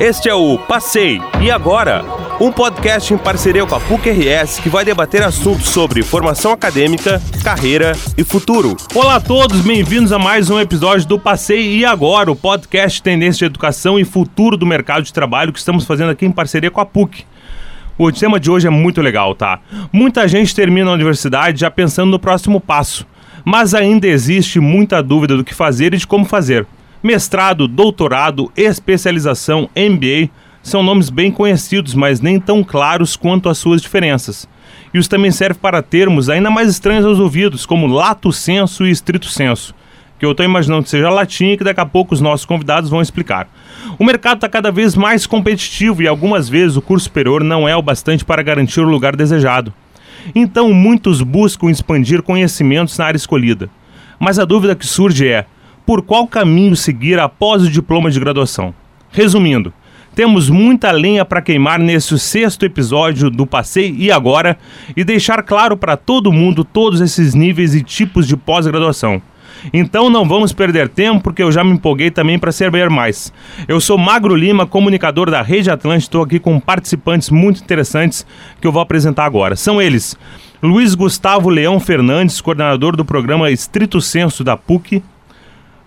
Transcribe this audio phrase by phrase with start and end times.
[0.00, 2.02] Este é o Passei e Agora,
[2.40, 7.92] um podcast em parceria com a PUC-RS que vai debater assuntos sobre formação acadêmica, carreira
[8.16, 8.78] e futuro.
[8.94, 13.40] Olá a todos, bem-vindos a mais um episódio do Passei e Agora, o podcast Tendência
[13.40, 16.80] de Educação e Futuro do Mercado de Trabalho que estamos fazendo aqui em parceria com
[16.80, 17.26] a PUC.
[17.98, 19.60] O tema de hoje é muito legal, tá?
[19.92, 23.06] Muita gente termina a universidade já pensando no próximo passo,
[23.44, 26.66] mas ainda existe muita dúvida do que fazer e de como fazer.
[27.02, 30.28] Mestrado, doutorado, especialização, MBA
[30.62, 34.46] são nomes bem conhecidos, mas nem tão claros quanto as suas diferenças.
[34.92, 38.90] E os também servem para termos ainda mais estranhos aos ouvidos, como lato senso e
[38.90, 39.74] estrito senso,
[40.18, 42.90] que eu estou imaginando que seja latim e que daqui a pouco os nossos convidados
[42.90, 43.48] vão explicar.
[43.98, 47.74] O mercado está cada vez mais competitivo e algumas vezes o curso superior não é
[47.74, 49.72] o bastante para garantir o lugar desejado.
[50.34, 53.70] Então muitos buscam expandir conhecimentos na área escolhida.
[54.18, 55.46] Mas a dúvida que surge é:
[55.90, 58.72] por qual caminho seguir após o diploma de graduação.
[59.10, 59.74] Resumindo,
[60.14, 64.56] temos muita lenha para queimar nesse sexto episódio do Passei e Agora
[64.96, 69.20] e deixar claro para todo mundo todos esses níveis e tipos de pós-graduação.
[69.72, 73.32] Então não vamos perder tempo porque eu já me empolguei também para saber mais.
[73.66, 78.24] Eu sou Magro Lima, comunicador da Rede Atlântica, estou aqui com participantes muito interessantes
[78.60, 79.56] que eu vou apresentar agora.
[79.56, 80.16] São eles:
[80.62, 85.02] Luiz Gustavo Leão Fernandes, coordenador do programa Estrito Senso da PUC,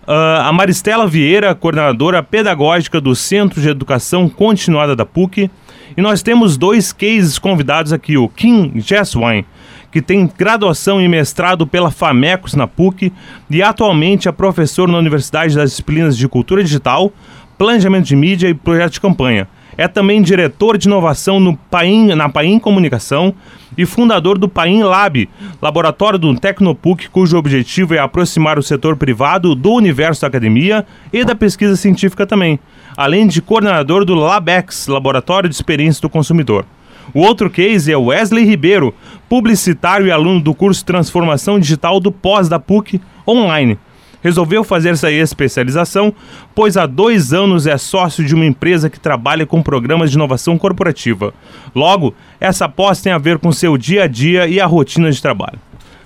[0.06, 5.50] a Maristela Vieira, coordenadora pedagógica do Centro de Educação Continuada da PUC.
[5.96, 9.46] E nós temos dois cases convidados aqui, o Kim Jesswine,
[9.92, 13.12] que tem graduação e mestrado pela FAMECOS na PUC
[13.48, 17.12] e atualmente é professor na Universidade das Disciplinas de Cultura Digital,
[17.56, 19.48] Planejamento de Mídia e Projeto de Campanha.
[19.76, 23.34] É também diretor de inovação no Paim, na Paim Comunicação
[23.76, 25.28] e fundador do Paim Lab,
[25.60, 31.24] laboratório do Tecnopuc, cujo objetivo é aproximar o setor privado do universo da academia e
[31.24, 32.58] da pesquisa científica também,
[32.96, 36.64] além de coordenador do LabEx, Laboratório de Experiência do Consumidor.
[37.12, 38.94] O outro case é Wesley Ribeiro,
[39.28, 43.76] publicitário e aluno do curso Transformação Digital do Pós da PUC online
[44.24, 46.14] resolveu fazer essa especialização,
[46.54, 50.56] pois há dois anos é sócio de uma empresa que trabalha com programas de inovação
[50.56, 51.34] corporativa.
[51.74, 55.20] Logo, essa pós tem a ver com seu dia a dia e a rotina de
[55.20, 55.60] trabalho.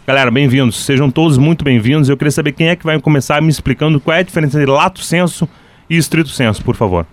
[0.04, 2.08] Galera, bem-vindos, sejam todos muito bem-vindos.
[2.08, 4.70] Eu queria saber quem é que vai começar me explicando qual é a diferença entre
[4.70, 5.48] lato senso
[5.88, 7.06] e estrito senso, por favor.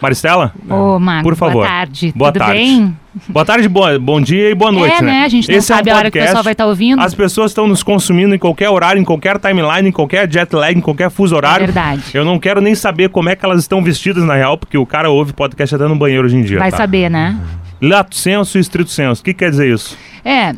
[0.00, 0.52] Maristela?
[0.68, 1.52] Ô, Marco, por favor.
[1.54, 2.12] boa tarde.
[2.14, 2.58] Boa Tudo tarde.
[2.58, 2.96] bem?
[3.28, 5.12] Boa tarde, boa, bom dia e boa noite, é, né?
[5.12, 5.24] né?
[5.24, 6.68] A gente não Esse sabe é um a hora que o pessoal vai estar tá
[6.68, 7.00] ouvindo.
[7.00, 10.76] As pessoas estão nos consumindo em qualquer horário, em qualquer timeline, em qualquer jet lag,
[10.76, 11.64] em qualquer fuso horário.
[11.64, 12.02] É verdade.
[12.14, 14.86] Eu não quero nem saber como é que elas estão vestidas na real, porque o
[14.86, 16.58] cara ouve podcast até no banheiro hoje em dia.
[16.58, 16.76] Vai tá?
[16.76, 17.36] saber, né?
[17.80, 19.20] Lato senso e estrito senso.
[19.20, 19.96] O que quer dizer isso?
[20.24, 20.56] É, uh,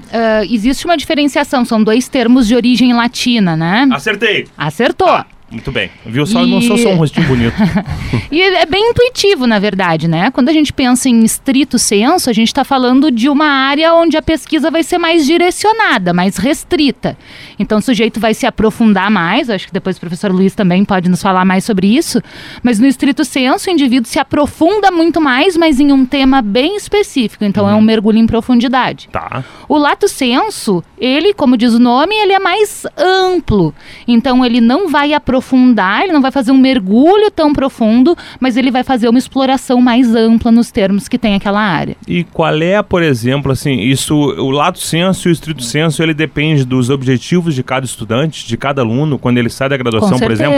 [0.50, 3.88] existe uma diferenciação, são dois termos de origem latina, né?
[3.92, 4.46] Acertei!
[4.56, 5.08] Acertou!
[5.08, 5.26] Ah.
[5.50, 5.90] Muito bem.
[6.06, 6.44] Viu só?
[6.44, 6.46] E...
[6.50, 7.54] Não sou só um rostinho bonito.
[8.30, 10.30] e é bem intuitivo, na verdade, né?
[10.30, 14.16] Quando a gente pensa em estrito senso, a gente está falando de uma área onde
[14.16, 17.18] a pesquisa vai ser mais direcionada, mais restrita.
[17.58, 21.08] Então o sujeito vai se aprofundar mais, acho que depois o professor Luiz também pode
[21.08, 22.22] nos falar mais sobre isso.
[22.62, 26.76] Mas no estrito senso, o indivíduo se aprofunda muito mais, mas em um tema bem
[26.76, 27.44] específico.
[27.44, 27.70] Então uhum.
[27.70, 29.08] é um mergulho em profundidade.
[29.10, 29.44] Tá.
[29.68, 33.74] O lato senso, ele, como diz o nome, ele é mais amplo.
[34.06, 38.56] Então ele não vai aprofundar aprofundar, ele não vai fazer um mergulho tão profundo, mas
[38.56, 41.96] ele vai fazer uma exploração mais ampla nos termos que tem aquela área.
[42.06, 46.14] E qual é, por exemplo, assim, isso, o lado senso e o estrito senso, ele
[46.14, 50.30] depende dos objetivos de cada estudante, de cada aluno, quando ele sai da graduação, por
[50.30, 50.54] exemplo?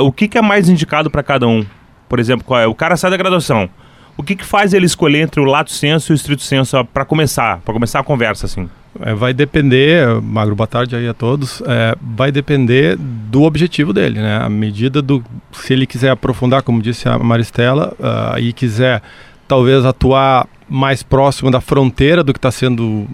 [0.00, 1.64] O que, que é mais indicado para cada um?
[2.08, 2.66] Por exemplo, qual é?
[2.66, 3.68] O cara sai da graduação.
[4.16, 7.04] O que, que faz ele escolher entre o lato senso e o estrito senso para
[7.04, 8.68] começar, para começar a conversa assim?
[9.00, 14.20] É, vai depender, Magro, boa tarde aí a todos, é, vai depender do objetivo dele,
[14.20, 14.38] né?
[14.42, 15.22] À medida do,
[15.52, 19.02] se ele quiser aprofundar, como disse a Maristela, uh, e quiser
[19.46, 23.06] talvez atuar mais próximo da fronteira do que está sendo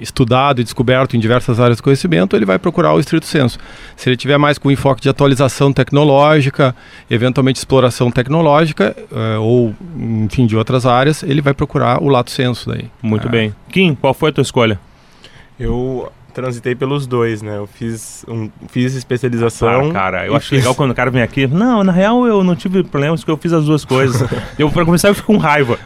[0.00, 3.58] estudado e descoberto em diversas áreas de conhecimento, ele vai procurar o estrito senso.
[3.94, 6.74] Se ele tiver mais com enfoque de atualização tecnológica,
[7.10, 12.70] eventualmente exploração tecnológica, uh, ou enfim, de outras áreas, ele vai procurar o lato senso
[12.70, 12.86] daí.
[13.02, 13.30] Muito é.
[13.30, 13.54] bem.
[13.70, 14.80] Kim, qual foi a tua escolha?
[15.58, 17.56] Eu transitei pelos dois, né?
[17.56, 19.68] Eu fiz, um, fiz especialização.
[19.68, 20.58] Claro, cara, eu acho fiz...
[20.58, 21.46] legal quando o cara vem aqui.
[21.46, 24.28] Não, na real eu não tive problemas porque eu fiz as duas coisas.
[24.58, 25.78] eu, pra começar, eu fico com raiva.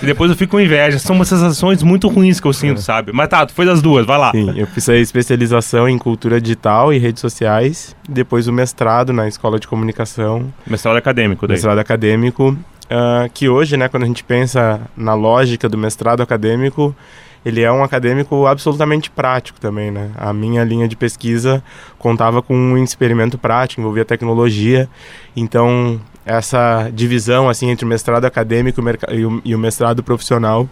[0.00, 0.98] e depois eu fico com inveja.
[0.98, 2.82] São umas sensações muito ruins que eu sinto, é.
[2.82, 3.12] sabe?
[3.12, 4.30] Mas tá, tu fez as duas, vai lá.
[4.30, 7.94] Sim, eu fiz a especialização em cultura digital e redes sociais.
[8.08, 10.52] Depois o mestrado na escola de comunicação.
[10.64, 11.56] Mestrado acadêmico, daí.
[11.56, 12.56] Mestrado acadêmico.
[12.86, 16.94] Uh, que hoje, né, quando a gente pensa na lógica do mestrado acadêmico,
[17.46, 20.10] ele é um acadêmico absolutamente prático também, né?
[20.16, 21.62] A minha linha de pesquisa
[21.96, 24.88] contava com um experimento prático, envolvia tecnologia,
[25.36, 28.82] então essa divisão assim entre o mestrado acadêmico
[29.44, 30.68] e o, mestrado profissional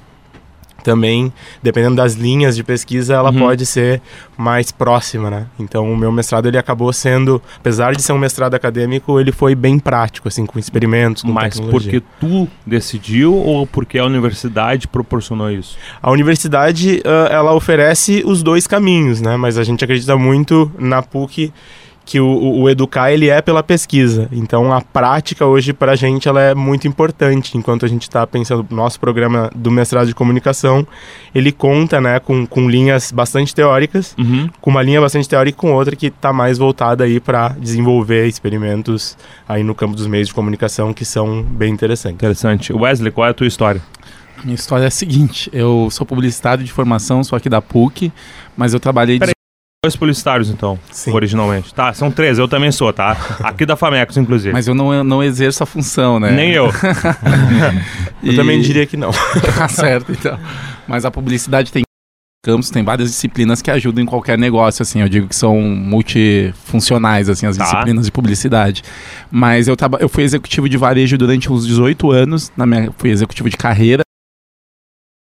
[0.84, 1.32] também,
[1.62, 3.38] dependendo das linhas de pesquisa, ela uhum.
[3.38, 4.00] pode ser
[4.36, 5.46] mais próxima, né?
[5.58, 9.54] Então, o meu mestrado ele acabou sendo, apesar de ser um mestrado acadêmico, ele foi
[9.54, 12.00] bem prático, assim, com experimentos, com Mas tecnologia.
[12.00, 15.76] porque tu decidiu ou porque a universidade proporcionou isso?
[16.02, 19.36] A universidade, uh, ela oferece os dois caminhos, né?
[19.36, 21.52] Mas a gente acredita muito na PUC
[22.04, 24.28] que o, o, educar ele é pela pesquisa.
[24.30, 27.56] Então a prática hoje para a gente ela é muito importante.
[27.56, 30.86] Enquanto a gente está pensando no nosso programa do mestrado de comunicação,
[31.34, 34.48] ele conta né, com, com linhas bastante teóricas, uhum.
[34.60, 38.26] com uma linha bastante teórica e com outra que está mais voltada aí para desenvolver
[38.26, 39.16] experimentos
[39.48, 42.16] aí no campo dos meios de comunicação que são bem interessantes.
[42.16, 42.72] Interessante.
[42.72, 43.80] Wesley, qual é a tua história?
[44.42, 48.12] Minha história é a seguinte: eu sou publicitário de formação, sou aqui da PUC,
[48.56, 49.18] mas eu trabalhei.
[49.18, 49.33] Peraí,
[49.84, 51.12] dois publicitários, então, Sim.
[51.12, 51.74] originalmente.
[51.74, 53.16] Tá, são três, eu também sou, tá?
[53.42, 54.52] Aqui da Famecos, inclusive.
[54.52, 56.30] Mas eu não, não exerço a função, né?
[56.30, 56.70] Nem eu.
[58.22, 58.30] e...
[58.30, 59.10] Eu também diria que não.
[59.56, 60.38] tá certo, então.
[60.88, 61.82] Mas a publicidade tem
[62.42, 67.28] campos, tem várias disciplinas que ajudam em qualquer negócio, assim, eu digo que são multifuncionais,
[67.30, 67.64] assim, as tá.
[67.64, 68.82] disciplinas de publicidade.
[69.30, 73.48] Mas eu, eu fui executivo de varejo durante uns 18 anos, na minha, fui executivo
[73.48, 74.02] de carreira,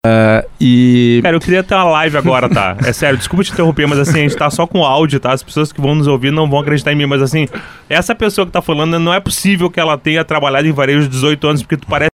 [0.05, 1.21] Uh, e.
[1.23, 2.75] Cara, eu queria ter uma live agora, tá?
[2.83, 5.31] É sério, desculpa te interromper, mas assim, a gente tá só com áudio, tá?
[5.31, 7.47] As pessoas que vão nos ouvir não vão acreditar em mim, mas assim,
[7.89, 11.07] essa pessoa que tá falando, não é possível que ela tenha trabalhado em varejo de
[11.07, 12.09] 18 anos, porque tu parece.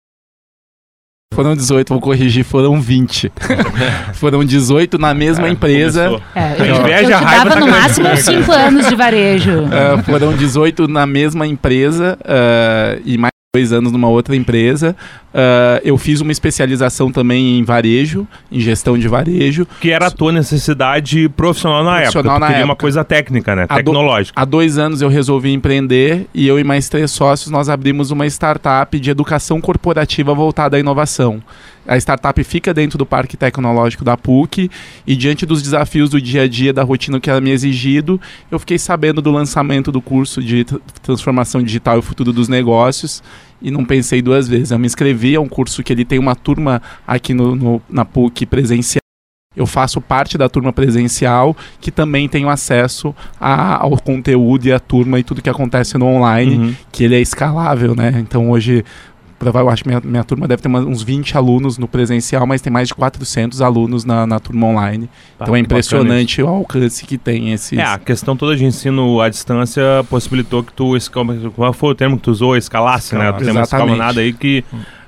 [1.33, 3.31] Foram 18, vou corrigir, foram 20.
[4.13, 6.21] foram 18 na mesma é, empresa.
[6.35, 9.63] É, eu, inveja, eu raiva dava no máximo uns 5 anos de varejo.
[9.63, 14.95] Uh, foram 18 na mesma empresa uh, e mais dois anos numa outra empresa.
[15.33, 19.65] Uh, eu fiz uma especialização também em varejo, em gestão de varejo.
[19.81, 22.39] Que era a tua necessidade profissional na profissional época.
[22.39, 22.71] Na queria época.
[22.71, 23.65] uma coisa técnica, né?
[23.67, 24.39] Há Tecnológica.
[24.39, 28.11] Do, há dois anos eu resolvi empreender e eu e mais três sócios nós abrimos
[28.11, 31.41] uma startup de educação corporativa voltada à inovação.
[31.89, 34.69] A startup fica dentro do Parque Tecnológico da PUC
[35.07, 38.21] e diante dos desafios do dia a dia, da rotina que era me exigido,
[38.51, 40.63] eu fiquei sabendo do lançamento do curso de
[41.01, 43.23] transformação digital e futuro dos negócios
[43.59, 44.69] e não pensei duas vezes.
[44.69, 48.05] Eu me inscrevi a um curso que ele tem uma turma aqui no, no na
[48.05, 48.99] PUC presencial.
[49.55, 54.79] Eu faço parte da turma presencial, que também tenho acesso a, ao conteúdo e à
[54.79, 56.75] turma e tudo que acontece no online, uhum.
[56.91, 58.13] que ele é escalável, né?
[58.19, 58.85] Então hoje
[59.47, 62.71] eu acho que minha, minha turma deve ter uns 20 alunos no presencial, mas tem
[62.71, 65.09] mais de 400 alunos na, na turma online.
[65.39, 67.79] Ah, então é impressionante o alcance que tem esse.
[67.79, 70.93] É, a questão toda de ensino à distância possibilitou que tu,
[71.55, 72.57] qual foi o termo que tu usou?
[72.57, 73.31] Escalasse, né?
[73.31, 74.63] Tu tem uma escalonada aí que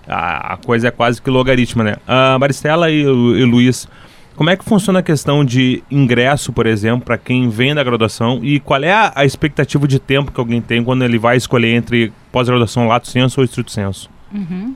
[0.08, 1.96] a, a, coisa é quase que logaritma, né?
[2.08, 3.88] A Maristela e, e Luiz,
[4.36, 8.40] como é que funciona a questão de ingresso, por exemplo, para quem vem da graduação
[8.42, 11.76] e qual é a, a, expectativa de tempo que alguém tem quando ele vai escolher
[11.76, 14.10] entre pós-graduação lato senso ou estrito senso?
[14.34, 14.76] Uhum.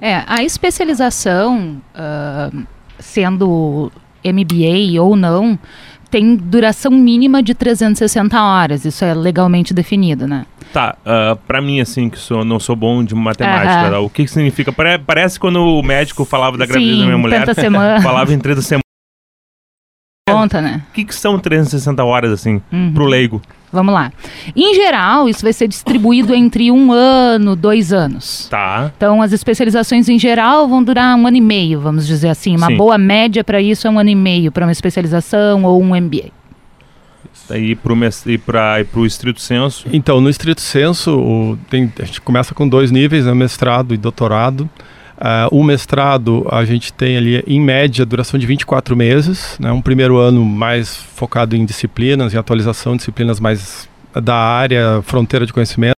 [0.00, 2.66] É, a especialização, uh,
[2.98, 3.90] sendo
[4.24, 5.58] MBA ou não,
[6.10, 8.84] tem duração mínima de 360 horas.
[8.84, 10.44] Isso é legalmente definido, né?
[10.72, 14.30] Tá, uh, pra mim, assim, que sou, não sou bom de matemática, o que, que
[14.30, 14.72] significa?
[14.72, 17.46] Pare parece quando o médico falava da gravidez da minha mulher,
[18.02, 18.82] falava em 30 semanas.
[20.28, 20.82] Conta, né?
[20.88, 22.92] O que, que são 360 horas, assim, uhum.
[22.92, 23.42] pro leigo?
[23.72, 24.12] Vamos lá.
[24.54, 28.46] Em geral, isso vai ser distribuído entre um ano, dois anos.
[28.50, 28.92] Tá.
[28.94, 32.54] Então, as especializações em geral vão durar um ano e meio, vamos dizer assim.
[32.54, 32.76] Uma Sim.
[32.76, 36.30] boa média para isso é um ano e meio, para uma especialização ou um MBA.
[38.30, 39.88] E para o estrito senso?
[39.90, 43.96] Então, no estrito senso, o, tem, a gente começa com dois níveis, né, mestrado e
[43.96, 44.68] doutorado.
[45.18, 49.56] Uh, o mestrado, a gente tem ali, em média, duração de 24 meses.
[49.60, 49.70] Né?
[49.70, 55.52] Um primeiro ano mais focado em disciplinas, em atualização, disciplinas mais da área, fronteira de
[55.52, 55.94] conhecimento.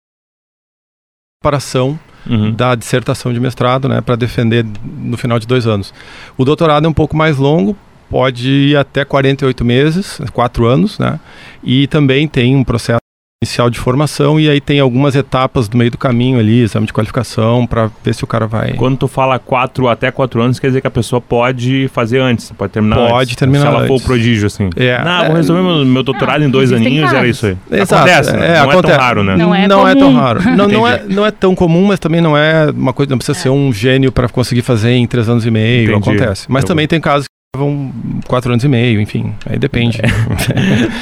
[1.42, 2.52] Preparação uhum.
[2.52, 5.92] da dissertação de mestrado, né, para defender no final de dois anos.
[6.36, 7.76] O doutorado é um pouco mais longo,
[8.08, 11.18] pode ir até 48 meses, quatro anos, né?
[11.62, 13.03] E também tem um processo
[13.44, 16.92] inicial de formação e aí tem algumas etapas do meio do caminho ali, exame de
[16.92, 18.72] qualificação, para ver se o cara vai.
[18.72, 22.50] Quando tu fala quatro até quatro anos, quer dizer que a pessoa pode fazer antes,
[22.52, 23.36] pode terminar pode antes.
[23.36, 23.88] terminar Se ela antes.
[23.88, 24.70] for o prodígio, assim.
[24.76, 27.56] É, não, vou resolver meu, meu doutorado em dois aninhos, era isso aí.
[27.70, 28.56] Exato, acontece, né?
[28.56, 28.92] é, não acontece.
[28.94, 29.36] é tão raro, né?
[29.36, 30.42] Não é, não é tão raro.
[30.56, 33.38] Não, não, é, não é tão comum, mas também não é uma coisa, não precisa
[33.38, 33.42] é.
[33.42, 36.10] ser um gênio para conseguir fazer em três anos e meio, Entendi.
[36.10, 36.46] acontece.
[36.48, 36.88] Mas Eu também vou.
[36.90, 37.92] tem casos vão
[38.26, 40.00] quatro anos e meio, enfim, aí depende.
[40.02, 40.08] É.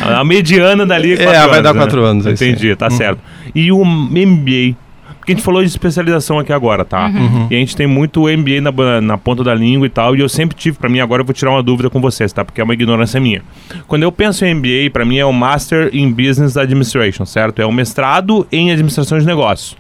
[0.14, 1.80] a mediana dali é quatro É, vai anos, dar né?
[1.80, 2.09] quatro né?
[2.09, 2.26] anos.
[2.26, 2.90] Entendi, tá hum.
[2.90, 3.21] certo.
[3.54, 4.76] E o MBA,
[5.18, 7.06] porque a gente falou de especialização aqui agora, tá?
[7.06, 7.21] Uhum.
[7.21, 7.47] uhum.
[7.50, 10.28] E a gente tem muito MBA na, na ponta da língua e tal, e eu
[10.28, 12.44] sempre tive, para mim, agora eu vou tirar uma dúvida com vocês, tá?
[12.44, 13.42] Porque é uma ignorância minha.
[13.87, 17.62] Quando eu penso em MBA, para mim é o Master in Business Administration, certo?
[17.62, 19.76] É o mestrado em Administração de Negócios.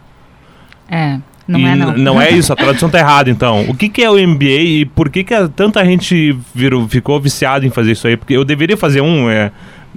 [0.88, 1.96] É, não E é não.
[1.96, 3.64] Não é isso, a tradução tá errada, então.
[3.68, 7.66] O que, que é o MBA e por que, que tanta gente virou, ficou viciada
[7.66, 8.16] em fazer isso aí?
[8.16, 9.28] Porque eu deveria fazer um.
[9.30, 9.50] É,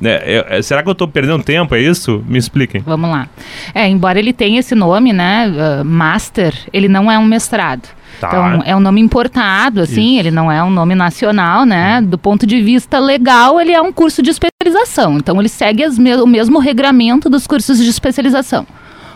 [0.03, 1.73] é, é, será que eu tô perdendo tempo?
[1.73, 2.23] É isso?
[2.27, 2.81] Me expliquem.
[2.85, 3.27] Vamos lá.
[3.73, 5.47] É, embora ele tenha esse nome, né,
[5.81, 7.87] uh, Master, ele não é um mestrado.
[8.19, 8.27] Tá.
[8.27, 12.01] Então, é um nome importado, assim, ele não é um nome nacional, né?
[12.01, 15.17] Do ponto de vista legal, ele é um curso de especialização.
[15.17, 18.65] Então, ele segue o mesmo regramento dos cursos de especialização.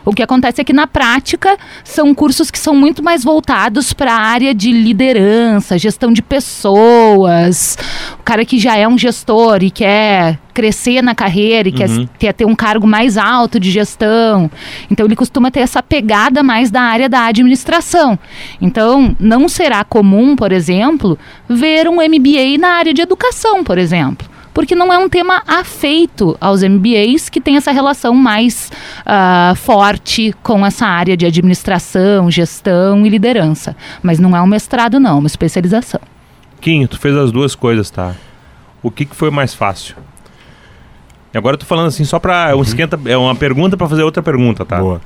[0.06, 4.14] O que acontece é que na prática são cursos que são muito mais voltados para
[4.14, 7.78] a área de liderança, gestão de pessoas.
[8.20, 12.34] O cara que já é um gestor e quer crescer na carreira e quer, quer
[12.34, 14.52] ter um cargo mais alto de gestão.
[14.92, 18.20] Então ele costuma ter essa pegada mais da área da administração.
[18.62, 24.39] Então não será comum, por exemplo, ver um MBA na área de educação, por exemplo
[24.60, 28.70] porque não é um tema afeito aos MBAs que tem essa relação mais
[29.06, 33.74] ah, forte com essa área de administração, gestão e liderança.
[34.04, 36.02] Mas não é um mestrado, não, é uma especialização.
[36.60, 38.14] Kim, tu fez as duas coisas, tá?
[38.84, 39.96] O que, que foi mais fácil?
[41.34, 42.54] E agora eu tô falando assim só pra.
[42.54, 44.80] Um esquenta, é uma pergunta pra fazer outra pergunta, tá?
[44.80, 45.00] Boa.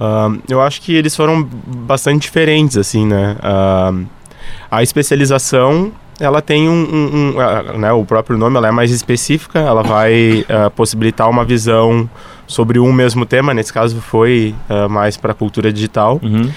[0.00, 3.36] Ahn, eu acho que eles foram bastante diferentes, assim, né?
[3.44, 4.06] Ahn,
[4.68, 6.72] a especialização, ela tem um...
[6.72, 11.28] um- um, ah, né, o próprio nome, ela é mais específica, ela vai ah, possibilitar
[11.28, 12.08] uma visão
[12.46, 16.20] sobre um mesmo tema, nesse caso foi ah, mais para a cultura digital.
[16.22, 16.50] Uhum.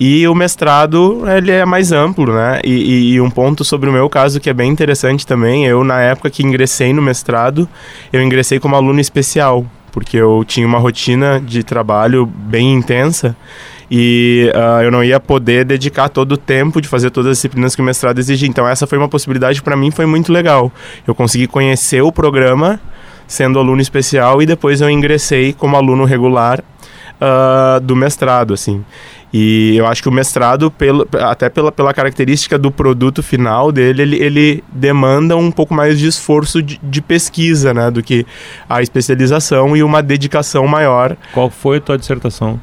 [0.00, 2.60] E o mestrado, ele é mais amplo, né?
[2.64, 5.84] E, e- e um ponto sobre o meu caso que é bem interessante também, eu
[5.84, 7.68] na época que ingressei no mestrado,
[8.12, 13.36] eu ingressei como aluno especial, porque eu tinha uma rotina de trabalho bem intensa
[13.90, 17.74] e ah, eu não ia poder dedicar todo o tempo de fazer todas as disciplinas
[17.74, 18.48] que o mestrado exigia.
[18.48, 20.72] Então essa foi uma possibilidade para mim, foi muito legal.
[21.06, 22.80] Eu consegui conhecer o programa
[23.26, 26.62] sendo aluno especial e depois eu ingressei como aluno regular
[27.20, 28.84] ah, do mestrado, assim.
[29.32, 34.02] E eu acho que o mestrado, pelo, até pela, pela característica do produto final dele,
[34.02, 37.90] ele, ele demanda um pouco mais de esforço de, de pesquisa, né?
[37.90, 38.26] Do que
[38.68, 41.16] a especialização e uma dedicação maior.
[41.32, 42.60] Qual foi a tua dissertação?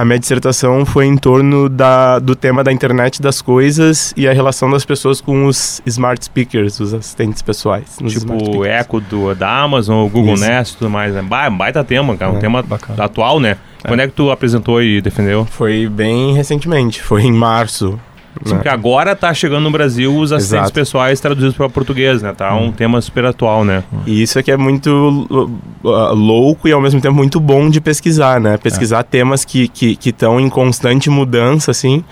[0.00, 4.32] A minha dissertação foi em torno da, do tema da internet das coisas e a
[4.32, 7.98] relação das pessoas com os smart speakers, os assistentes pessoais.
[7.98, 8.66] Tipo, speakers.
[8.66, 10.44] Eco do, da Amazon, o Google Isso.
[10.46, 11.12] Nest e tudo mais.
[11.12, 11.20] Né?
[11.20, 12.32] Ba- Baita tema, cara.
[12.32, 13.04] Um É, tema bacana.
[13.04, 13.58] atual, né?
[13.86, 15.44] Quando é que tu apresentou e defendeu?
[15.50, 17.98] Foi bem recentemente, foi em março.
[18.44, 18.54] Sim, né?
[18.56, 20.74] porque agora tá chegando no Brasil os assistentes Exato.
[20.74, 22.32] pessoais traduzidos para português, né?
[22.32, 23.82] Tá um tema super atual, né?
[24.06, 25.26] E isso é que é muito
[25.82, 28.56] uh, louco e ao mesmo tempo muito bom de pesquisar, né?
[28.56, 32.04] Pesquisar temas que estão que, que estão em constante mudança, assim,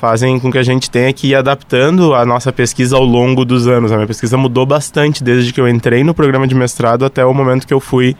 [0.00, 3.68] fazem com que a gente tenha que ir adaptando a nossa pesquisa ao longo dos
[3.68, 3.92] anos.
[3.92, 7.34] A minha pesquisa mudou bastante desde que eu entrei no programa de mestrado até o
[7.34, 8.16] momento que eu fui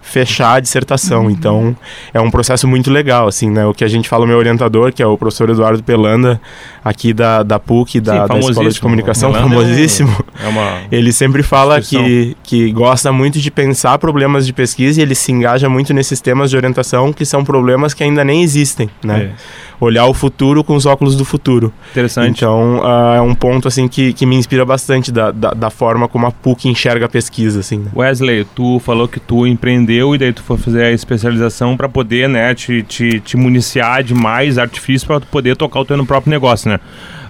[0.00, 1.28] fechar a dissertação.
[1.28, 1.76] Então,
[2.12, 3.66] é um processo muito legal, assim, né?
[3.66, 6.40] O que a gente fala, o meu orientador, que é o professor Eduardo Pelanda,
[6.84, 8.80] aqui da, da PUC, da, Sim, da Escola de.
[8.80, 10.24] Comunicação, Pelanda é famosíssimo.
[10.40, 10.82] É uma.
[10.92, 15.32] Ele sempre fala que, que gosta muito de pensar problemas de pesquisa e ele se
[15.32, 19.32] engaja muito nesses temas de orientação que são problemas que ainda nem existem, né?
[19.80, 21.72] Olhar o futuro com os óculos do futuro.
[21.90, 22.38] Interessante.
[22.38, 26.08] Então, ah, é um ponto, assim, que, que me inspira bastante da, da, da forma
[26.08, 27.90] como a PUC enxerga a pesquisa, assim, né?
[27.94, 32.28] Wesley, tu falou que tu empreendeu e daí tu foi fazer a especialização para poder,
[32.28, 36.70] né, te, te, te municiar de mais artifícios para poder tocar o teu próprio negócio,
[36.70, 36.78] né?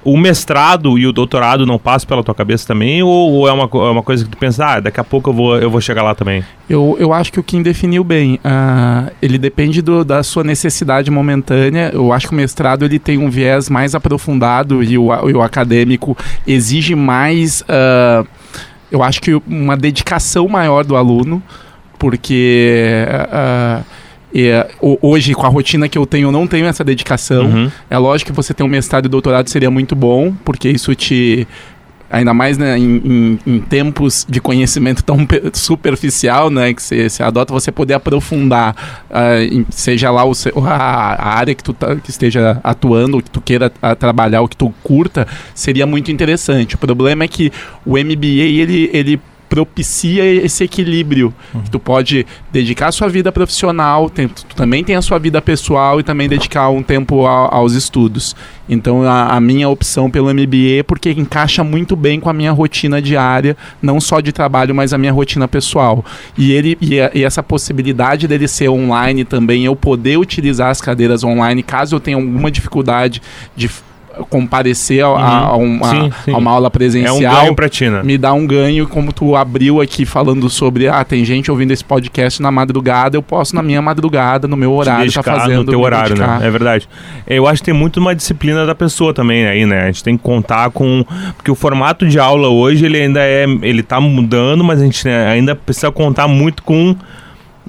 [0.05, 3.65] O mestrado e o doutorado não passam pela tua cabeça também ou, ou é, uma,
[3.73, 6.03] é uma coisa que tu pensa, ah, daqui a pouco eu vou, eu vou chegar
[6.03, 6.45] lá também?
[6.69, 8.39] Eu, eu acho que o Kim definiu bem.
[8.45, 11.91] Ah, ele depende do- da sua necessidade momentânea.
[11.93, 15.41] Eu acho que o mestrado ele tem um viés mais aprofundado e o, e o
[15.41, 17.65] acadêmico exige mais.
[17.69, 18.25] ah,
[18.93, 21.43] eu acho que uma dedicação maior do aluno,
[21.99, 23.07] porque.
[23.33, 23.81] ah,
[24.35, 27.45] é, ho- hoje, com a rotina que eu tenho, eu não tenho essa dedicação.
[27.47, 27.71] Uhum.
[27.89, 31.47] É lógico que você ter um mestrado e doutorado seria muito bom, porque isso te.
[32.11, 36.73] Ainda mais né, em, em- em tempos de conhecimento tão pe- superficial, né?
[36.73, 38.77] Que você adota, você poder aprofundar,
[39.51, 40.33] em- seja lá o,
[40.65, 40.75] a,
[41.15, 44.57] a área que tu tá- que esteja atuando, que tu queira ah, trabalhar, o que
[44.57, 46.77] tu curta, seria muito interessante.
[46.77, 47.51] O problema é que
[47.85, 49.21] o MBA, ele, ele
[49.55, 51.33] propicia esse equilíbrio.
[51.63, 55.41] Que tu pode dedicar a sua vida profissional, tem- tu também tem a sua vida
[55.41, 58.35] pessoal e também dedicar um tempo a- aos estudos.
[58.69, 62.51] Então a, a minha opção pelo MBA é porque encaixa muito bem com a minha
[62.51, 66.05] rotina diária, não só de trabalho, mas a minha rotina pessoal.
[66.37, 70.81] E ele e, a- e essa possibilidade dele ser online também, eu poder utilizar as
[70.81, 73.23] cadeiras online, caso eu tenha alguma dificuldade
[73.55, 73.71] de
[74.31, 76.33] comparecer a, a- a uma, Sim, sim.
[76.35, 78.03] a uma aula É um presencial ganho pra ti, né?
[78.03, 81.85] me dá um ganho, como tu abriu aqui falando sobre, ah, tem gente ouvindo esse
[81.85, 85.71] podcast na madrugada, eu posso na minha madrugada, no meu horário, tá dedicar fazendo no
[85.71, 86.41] teu horário, dedicar.
[86.41, 86.47] né?
[86.47, 86.89] É verdade.
[87.27, 89.83] Eu acho que tem muito uma disciplina da pessoa também aí, né?
[89.83, 91.05] A gente tem que contar com
[91.37, 95.07] porque o formato de aula hoje ele ainda é, ele tá mudando, mas a gente
[95.07, 96.95] né, ainda precisa contar muito com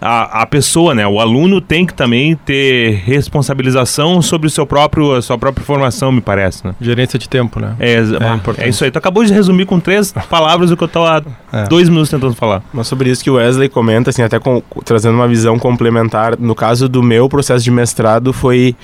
[0.02, 1.08] a, a pessoa, né?
[1.08, 6.12] O aluno tem que também ter responsabilização sobre o seu próprio, a sua própria formação,
[6.12, 6.76] me parece, né?
[6.82, 7.76] Gerência de tempo, né?
[7.80, 8.00] É, É
[8.34, 8.66] importante.
[8.66, 8.92] é isso aí.
[8.92, 11.68] Tu acabou de resumir com três palavras o que eu tava há É.
[11.68, 12.62] dois minutos tentando falar.
[12.74, 16.56] Mas sobre isso que o Wesley comenta, assim, até com- trazendo uma visão complementar, no
[16.56, 18.76] caso do meu processo de mestrado foi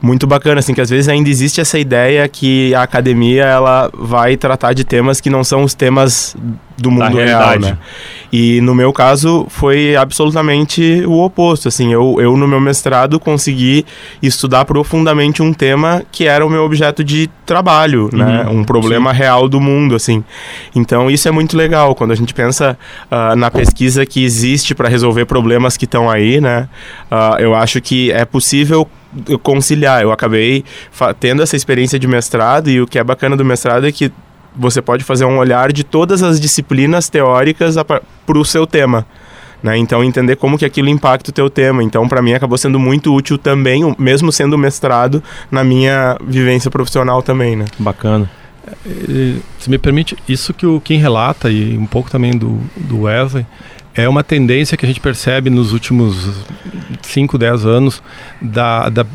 [0.00, 4.36] muito bacana, assim, que às vezes ainda existe essa ideia que a academia ela vai
[4.36, 6.36] tratar de temas que não são os temas
[6.80, 7.76] do mundo real, né?
[8.32, 13.84] E no meu caso foi absolutamente o oposto, assim, eu, eu no meu mestrado consegui
[14.22, 18.46] estudar profundamente um tema que era o meu objeto de trabalho, né?
[18.48, 20.22] Um problema real do mundo, assim.
[20.74, 22.78] Então isso é muito legal quando a gente pensa
[23.10, 26.68] ah, na pesquisa que existe para resolver problemas que estão aí, né?
[27.10, 28.88] Ah, eu acho que é possível
[29.42, 30.02] conciliar.
[30.02, 30.64] Eu acabei
[31.18, 34.12] tendo essa experiência de mestrado e o que é bacana do mestrado é que
[34.56, 39.06] você pode fazer um olhar de todas as disciplinas teóricas para o seu tema.
[39.62, 39.76] Né?
[39.76, 41.82] Então entender como que aquilo impacta o teu tema.
[41.82, 46.70] Então para mim acabou sendo muito útil também, o- mesmo sendo mestrado, na minha vivência
[46.70, 47.66] profissional também, né?
[47.78, 48.30] Bacana.
[48.86, 53.02] E, se me permite, isso que o Kim relata e um pouco também do, do
[53.02, 53.44] Wesley
[53.94, 56.28] é uma tendência que a gente percebe nos últimos
[57.02, 58.02] 5, 10 anos
[58.40, 59.06] da, da,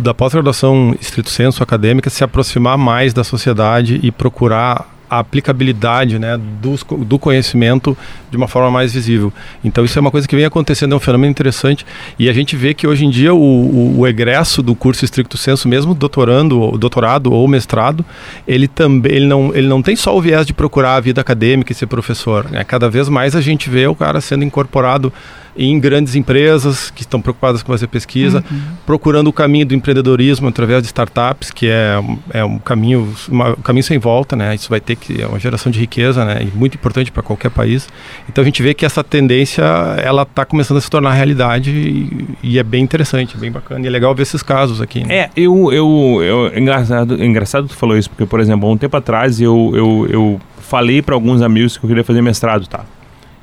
[0.00, 6.38] da pós-graduação estrito senso acadêmica se aproximar mais da sociedade e procurar a aplicabilidade né,
[6.86, 7.96] co- do conhecimento
[8.30, 9.32] de uma forma mais visível.
[9.64, 11.86] Então isso é uma coisa que vem acontecendo, é um fenômeno interessante
[12.18, 15.36] e a gente vê que hoje em dia o, o, o egresso do curso estricto
[15.36, 18.04] senso, mesmo doutorando, ou doutorado ou mestrado,
[18.46, 21.72] ele também ele não, ele não tem só o viés de procurar a vida acadêmica
[21.72, 22.50] e ser professor.
[22.50, 22.62] Né?
[22.64, 25.12] Cada vez mais a gente vê o cara sendo incorporado
[25.58, 28.44] em grandes empresas que estão preocupadas com fazer pesquisa,
[28.86, 33.50] procurando o caminho do empreendedorismo através de startups, que é, um- é um caminho uma-
[33.50, 34.54] um caminho sem volta, né?
[34.54, 36.38] Isso vai ter que é uma geração de riqueza, né?
[36.42, 37.88] E muito importante para qualquer país.
[38.28, 39.62] Então a gente vê que essa tendência
[40.02, 43.84] ela está começando a se tornar realidade e, e é bem interessante, bem bacana.
[43.84, 45.04] E é legal ver esses casos aqui.
[45.04, 45.14] né?
[45.16, 48.76] É, eu, eu, eu engraçado, engraçado que tu falou isso, porque, por exemplo, há um
[48.76, 52.84] tempo atrás eu, eu, eu falei para alguns amigos que eu queria fazer mestrado, tá?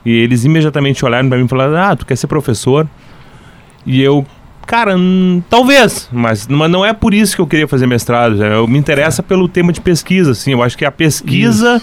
[0.05, 2.87] E eles imediatamente olharam para mim e falaram: Ah, tu quer ser professor?
[3.85, 4.25] E eu,
[4.65, 4.95] cara,
[5.49, 8.43] talvez, mas, mas não é por isso que eu queria fazer mestrado.
[8.43, 10.51] Eu me interessa pelo tema de pesquisa, assim.
[10.51, 11.81] Eu acho que a pesquisa.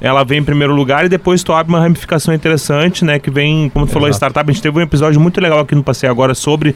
[0.00, 3.18] Ela vem em primeiro lugar e depois tu abre uma ramificação interessante, né?
[3.18, 4.18] Que vem, como tu falou, Exato.
[4.24, 4.50] startup.
[4.50, 6.74] A gente teve um episódio muito legal aqui no Passeio Agora sobre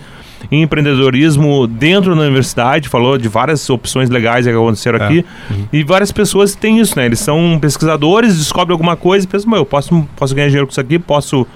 [0.50, 2.88] empreendedorismo dentro da universidade.
[2.88, 5.04] Falou de várias opções legais que aconteceram É.
[5.04, 5.24] aqui.
[5.72, 7.06] E várias pessoas têm isso, né?
[7.06, 10.70] Eles são pesquisadores, descobrem alguma coisa e pensam, "Meu, eu posso, posso ganhar dinheiro com
[10.72, 11.46] isso aqui, posso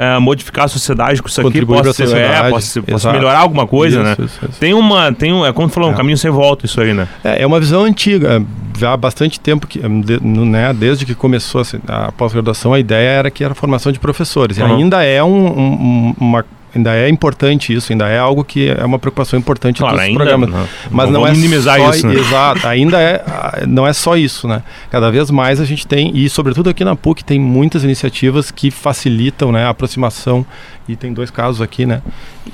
[0.00, 3.40] eh, modificar a sociedade com isso aqui, Contribuir posso, pra ser- é, posso, posso melhorar
[3.40, 4.12] alguma coisa, né?
[4.12, 4.60] Isso, isso, isso.
[4.60, 5.96] Tem uma, tem um, é como tu falou, um É.
[5.96, 7.08] caminho sem volta isso aí, né?
[7.24, 8.40] É, é uma visão antiga.
[8.86, 10.02] Há bastante tempo, que, hum,
[10.44, 13.98] né, desde que começou assim, a pós-graduação, a ideia era que era a formação de
[13.98, 14.58] professores.
[14.58, 14.76] E Uhum.
[14.76, 16.44] ainda é um, um- um- uma
[16.76, 20.50] ainda é importante isso, ainda é algo que é uma preocupação importante Claro, dos programas.
[20.50, 22.14] não- Mas não não, é minimizar só, isso, né?
[22.14, 23.24] Exato, ainda é,
[23.66, 24.62] não é só isso, né?
[24.90, 28.70] Cada vez mais a gente tem, e sobretudo aqui na PUC, tem muitas iniciativas que
[28.70, 30.44] facilitam né, a aproximação,
[30.86, 32.00] e tem dois casos aqui, né?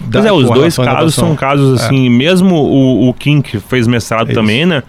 [0.01, 3.87] da- Pois é, os dois casos são casos assim, mesmo o, o Kim, que fez
[3.87, 4.35] mestrado Isso.
[4.41, 4.83] também, né?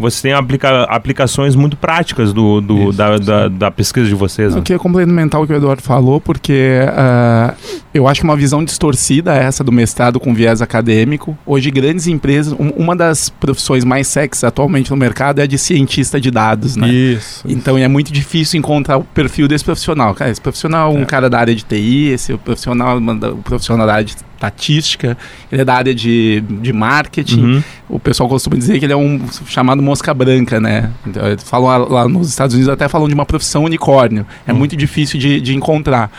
[0.00, 4.52] Você tem aplica aplicações muito práticas do, do- Isso, da, da, da pesquisa de vocês.
[4.54, 4.58] né?
[4.60, 7.54] Eu queria complementar o que o Eduardo falou, porque ah,
[7.92, 11.36] eu acho que uma visão distorcida é essa do mestrado com viés acadêmico.
[11.46, 15.58] Hoje, grandes empresas, um- uma das profissões mais sexy atualmente no mercado é a de
[15.58, 16.88] cientista de dados, né?
[16.88, 17.44] Isso.
[17.46, 20.14] Então é muito difícil encontrar o perfil desse profissional.
[20.14, 21.06] Cara, esse profissional é um É.
[21.06, 25.16] cara da área de TI, esse profissional, o profissional da área de estatística,
[25.52, 27.40] ele é da área de, de marketing.
[27.42, 27.62] Uhum.
[27.88, 30.90] O pessoal costuma dizer que ele é um chamado mosca branca, né?
[31.06, 34.26] Então, falam lá, nos Estados Unidos até falam de uma profissão unicórnio.
[34.46, 36.10] É muito difícil de, de encontrar.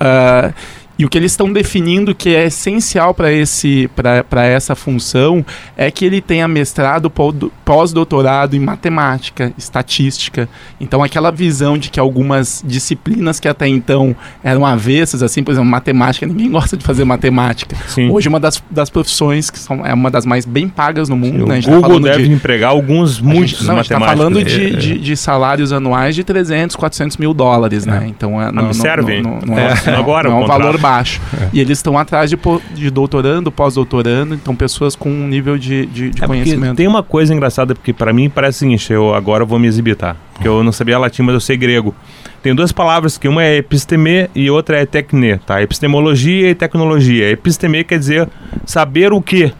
[0.00, 0.52] Ah,
[0.98, 5.44] e o que eles estão definindo que é essencial para essa função
[5.76, 7.32] é que ele tenha mestrado, pó-
[7.64, 10.48] pós-doutorado em matemática, estatística.
[10.80, 15.70] Então aquela visão de que algumas disciplinas que até então eram avessas, assim, por exemplo,
[15.70, 17.76] matemática, ninguém gosta de fazer matemática.
[17.86, 18.10] Sim.
[18.10, 21.46] Hoje uma das, das profissões que são, é uma das mais bem pagas no mundo,
[21.46, 21.56] né?
[21.56, 24.18] A o tá Google falando deve de- empregar alguns, muitos não, a gente tá matemáticos.
[24.18, 24.44] falando né?
[24.44, 24.76] de, É, é.
[24.76, 28.04] de, de salários anuais de 300, 400 mil dólares, né?
[28.08, 29.90] Então é, não, me serve, não, não, não é, É.
[29.94, 30.87] Agora, não é um valor baixo.
[31.52, 35.86] E eles estão atrás de, po- de doutorando, pós-doutorando, então pessoas com um nível de,
[35.86, 36.76] de, de É conhecimento.
[36.76, 39.94] tem uma coisa engraçada, porque pra mim parece o seguinte, eu agora vou me exibir,
[39.96, 40.16] tá?
[40.32, 41.94] Porque eu não sabia latim, mas eu sei grego.
[42.42, 45.60] Tem duas palavras, que uma é episteme e outra é tecne, tá?
[45.60, 47.30] Epistemologia e tecnologia.
[47.30, 48.28] Episteme quer dizer
[48.64, 49.52] saber o quê?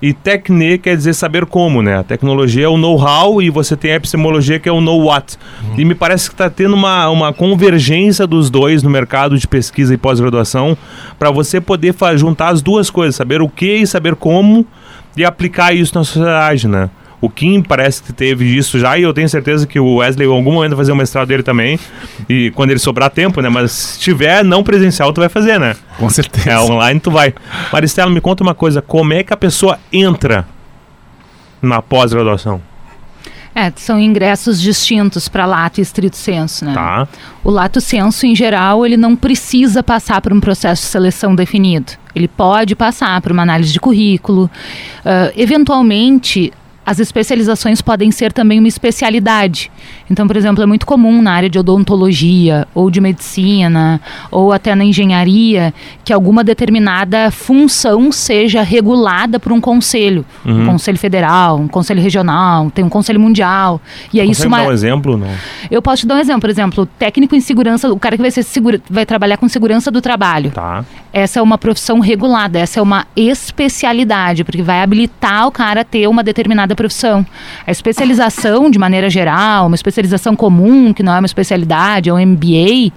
[0.00, 1.98] E tecne quer dizer saber como, né?
[1.98, 5.38] A tecnologia é o know-how e você tem a epistemologia que é o know what.
[5.76, 9.94] E me parece que está tendo uma, uma convergência dos dois no mercado de pesquisa
[9.94, 10.76] e pós-graduação
[11.18, 14.66] para você poder juntar as duas coisas, saber o que e saber como
[15.16, 16.90] e aplicar isso na sociedade, né?
[17.22, 20.30] O Kim parece que teve isso já e eu tenho certeza que o Wesley em
[20.30, 21.78] algum momento vai fazer o mestrado dele também.
[22.28, 23.48] E quando ele sobrar tempo, né?
[23.48, 25.76] Mas se tiver não presencial, tu vai fazer, né?
[25.96, 26.50] Com certeza.
[26.50, 27.32] É, online tu vai.
[27.72, 30.44] Maristela, me conta uma coisa, como é que a pessoa entra
[31.62, 32.60] na pós-graduação?
[33.54, 36.72] É, são ingressos distintos para lato e estrito senso, né?
[36.72, 37.06] Tá?
[37.44, 41.92] O lato senso, em geral, ele não precisa passar por um processo de seleção definido.
[42.16, 44.50] Ele pode passar por uma análise de currículo.
[45.04, 46.52] Ah, eventualmente,
[46.84, 49.70] as especializações podem ser também uma especialidade.
[50.10, 54.74] Então, por exemplo, é muito comum na área de odontologia, ou de medicina, ou até
[54.74, 55.72] na engenharia,
[56.04, 60.24] que alguma determinada função seja regulada por um conselho.
[60.44, 63.80] Um conselho federal, um conselho regional, tem um conselho mundial.
[64.12, 64.58] E é isso uma...
[64.58, 65.16] dar um exemplo?
[65.16, 65.28] Não.
[65.70, 68.30] Eu posso te dar um exemplo, por exemplo, técnico em segurança, o cara que vai
[68.30, 70.50] ser segura, vai trabalhar com segurança do trabalho.
[70.50, 70.84] Tá.
[71.12, 75.84] Essa é uma profissão regulada, essa é uma especialidade, porque vai habilitar o cara a
[75.84, 77.26] ter uma determinada profissão.
[77.66, 82.26] A especialização, de maneira geral, uma especialização comum, que não é uma especialidade, é um
[82.26, 82.92] MBA,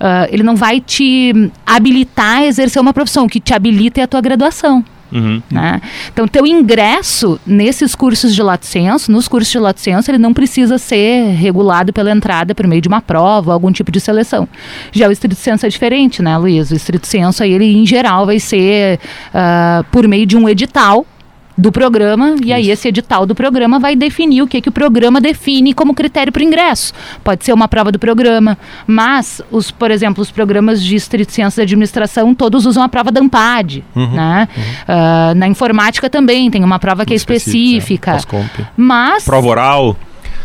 [0.00, 1.32] ah, ele não vai te
[1.66, 4.84] habilitar a exercer uma profissão, o que te habilita é a tua graduação.
[5.12, 5.42] Uhum.
[5.50, 5.80] Né?
[6.12, 11.32] Então, teu ingresso nesses cursos de senso, nos cursos de senso, ele não precisa ser
[11.34, 14.48] regulado pela entrada por meio de uma prova, algum tipo de seleção.
[14.92, 16.70] Já o estrito senso é diferente, né, Luiz?
[16.70, 18.98] O estrito senso, aí, ele, em geral, vai ser
[19.34, 21.06] ah, por meio de um edital
[21.60, 25.20] do programa, e aí esse edital do programa vai definir o que, que o programa
[25.20, 26.92] define como critério para o ingresso.
[27.22, 31.56] Pode ser uma prova do programa, mas, os, por exemplo, os programas de estrito senso
[31.56, 33.84] de administração, todos usam a prova da AMPAD.
[33.94, 34.48] Né?
[34.88, 38.12] Ah, na informática também tem uma prova que é específica.
[38.12, 38.66] Pós-comp.
[38.76, 39.96] Mas Prova oral?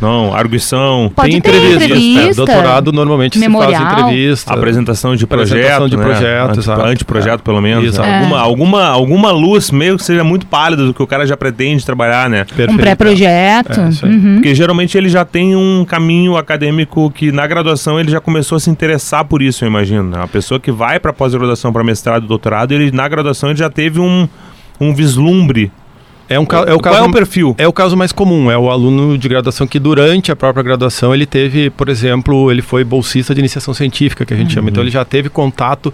[0.02, 2.32] Não, arguição, pode Tem ter entrevista.
[2.32, 3.72] É, doutorado normalmente memorial.
[3.72, 4.54] se faz entrevista.
[4.54, 6.04] apresentação de projeto, Apresentação de né?
[6.04, 6.82] projeto, exato.
[6.82, 7.86] Anteprojeto, pelo menos.
[7.86, 8.08] Exato.
[8.10, 8.16] né?
[8.16, 8.20] É.
[8.20, 11.86] Alguma, alguma, alguma luz, meio que seja muito pálida do que o cara já pretende
[11.86, 12.44] trabalhar, né?
[12.44, 12.74] Perfeito.
[12.74, 13.80] um pré-projeto.
[13.80, 14.06] É, isso.
[14.06, 14.36] Uhum.
[14.36, 18.60] Porque geralmente ele já tem um caminho acadêmico que na graduação ele já começou a
[18.60, 20.04] se interessar por isso, eu imagino.
[20.10, 20.18] né?
[20.22, 23.70] A pessoa que vai para pós-graduação, para mestrado e doutorado, ele na graduação ele já
[23.70, 24.28] teve um,
[24.80, 25.72] um vislumbre.
[26.28, 27.56] É, um, é Qual o caso, é o perfil?
[27.58, 31.14] É o caso mais comum, é o aluno de graduação que durante a própria graduação
[31.14, 34.70] ele teve, por exemplo, ele foi bolsista de iniciação científica, que a gente chama.
[34.70, 35.94] Então ele já teve contato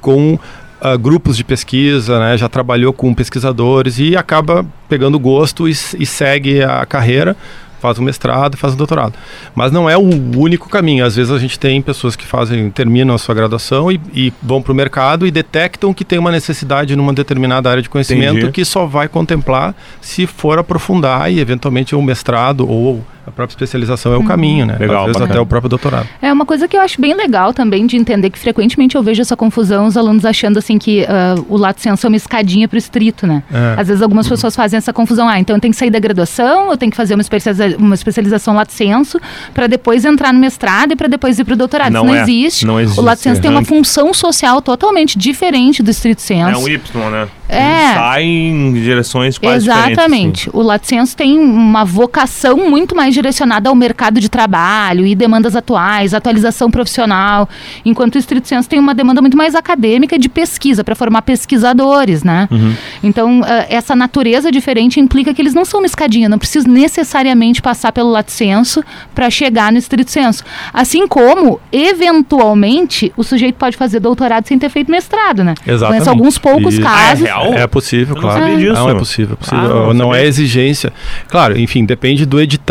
[0.00, 0.38] com
[0.84, 2.36] ah, grupos de pesquisa, né?
[2.36, 7.36] já trabalhou com pesquisadores e acaba pegando gosto e, e segue a carreira,
[7.82, 9.14] faz o mestrado, faz o doutorado.
[9.56, 11.04] Mas não é o único caminho.
[11.04, 14.62] Às vezes a gente tem pessoas que fazem, terminam a sua graduação e, e vão
[14.62, 18.52] para o mercado e detectam que tem uma necessidade numa determinada área de conhecimento Entendi.
[18.52, 24.12] que só vai contemplar se for aprofundar e eventualmente o mestrado ou a própria especialização
[24.12, 24.76] é o caminho, né?
[24.78, 25.30] Legal, Às vezes bacana.
[25.32, 26.08] até o próprio doutorado.
[26.20, 29.20] É uma coisa que eu acho bem legal também de entender que frequentemente eu vejo
[29.22, 32.76] essa confusão, os alunos achando assim que ah, o lato senso é uma escadinha para
[32.76, 33.42] o estrito, né?
[33.52, 33.80] É.
[33.80, 36.70] Às vezes algumas pessoas fazem essa confusão, ah, então eu tenho que sair da graduação,
[36.70, 39.20] eu tenho que fazer uma, especializa- uma especialização lato senso
[39.54, 41.92] para depois entrar no mestrado e para depois ir para o doutorado.
[41.92, 42.22] Não Isso não é.
[42.22, 42.66] existe.
[42.66, 46.50] Não existe O lato senso tem uma função social totalmente diferente do estrito senso.
[46.50, 47.28] É um Y, né?
[47.48, 47.92] É.
[47.94, 49.92] Sai em direções quase diferentes, assim.
[49.92, 50.50] Exatamente.
[50.54, 55.56] O lato senso tem uma vocação muito mais direcionada ao mercado de trabalho e demandas
[55.56, 57.48] atuais, atualização profissional,
[57.84, 62.22] enquanto o estrito senso tem uma demanda muito mais acadêmica de pesquisa para formar pesquisadores,
[62.22, 62.48] né?
[62.50, 62.74] Uhum.
[63.02, 67.62] Então, ah, essa natureza diferente implica que eles não são uma escadinha, não precisam necessariamente
[67.62, 70.44] passar pelo lato senso para chegar no estrito senso.
[70.72, 75.54] Assim como, eventualmente, o sujeito pode fazer doutorado sem ter feito mestrado, né?
[75.64, 76.82] Conheço alguns poucos Isso.
[76.82, 77.24] casos.
[77.24, 77.54] Ah, é real?
[77.54, 78.40] É possível, Eu não claro.
[78.40, 78.72] sabia disso.
[78.72, 79.90] Não, é possível, é possível.
[79.90, 80.92] Ah, não não é exigência.
[81.28, 82.61] Claro, enfim, depende do edital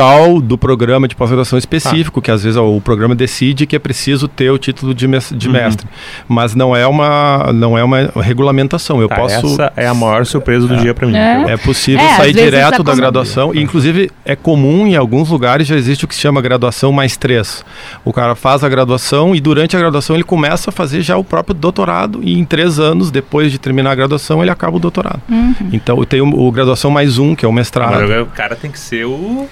[0.41, 4.49] do programa de pós-graduação específico, que às vezes o programa decide que é preciso ter
[4.49, 5.51] o título de, Uhum.
[5.51, 5.88] mestre.
[6.27, 9.01] Mas não é uma, não é uma regulamentação.
[9.01, 9.45] Eu Tá, posso.
[9.47, 11.15] Essa é a maior surpresa do dia pra mim.
[11.15, 11.51] É.
[11.51, 13.54] É possível É, sair direto da graduação.
[13.54, 17.17] E, inclusive, é comum em alguns lugares já existe o que se chama graduação mais
[17.17, 17.63] três.
[18.06, 21.23] O cara faz a graduação e durante a graduação ele começa a fazer já o
[21.23, 25.21] próprio doutorado e em três anos, depois de terminar a graduação, ele acaba o doutorado.
[25.30, 25.54] Uhum.
[25.73, 27.95] Então tem o, o graduação mais um, que é o mestrado.
[27.95, 29.47] Agora o cara tem que ser o.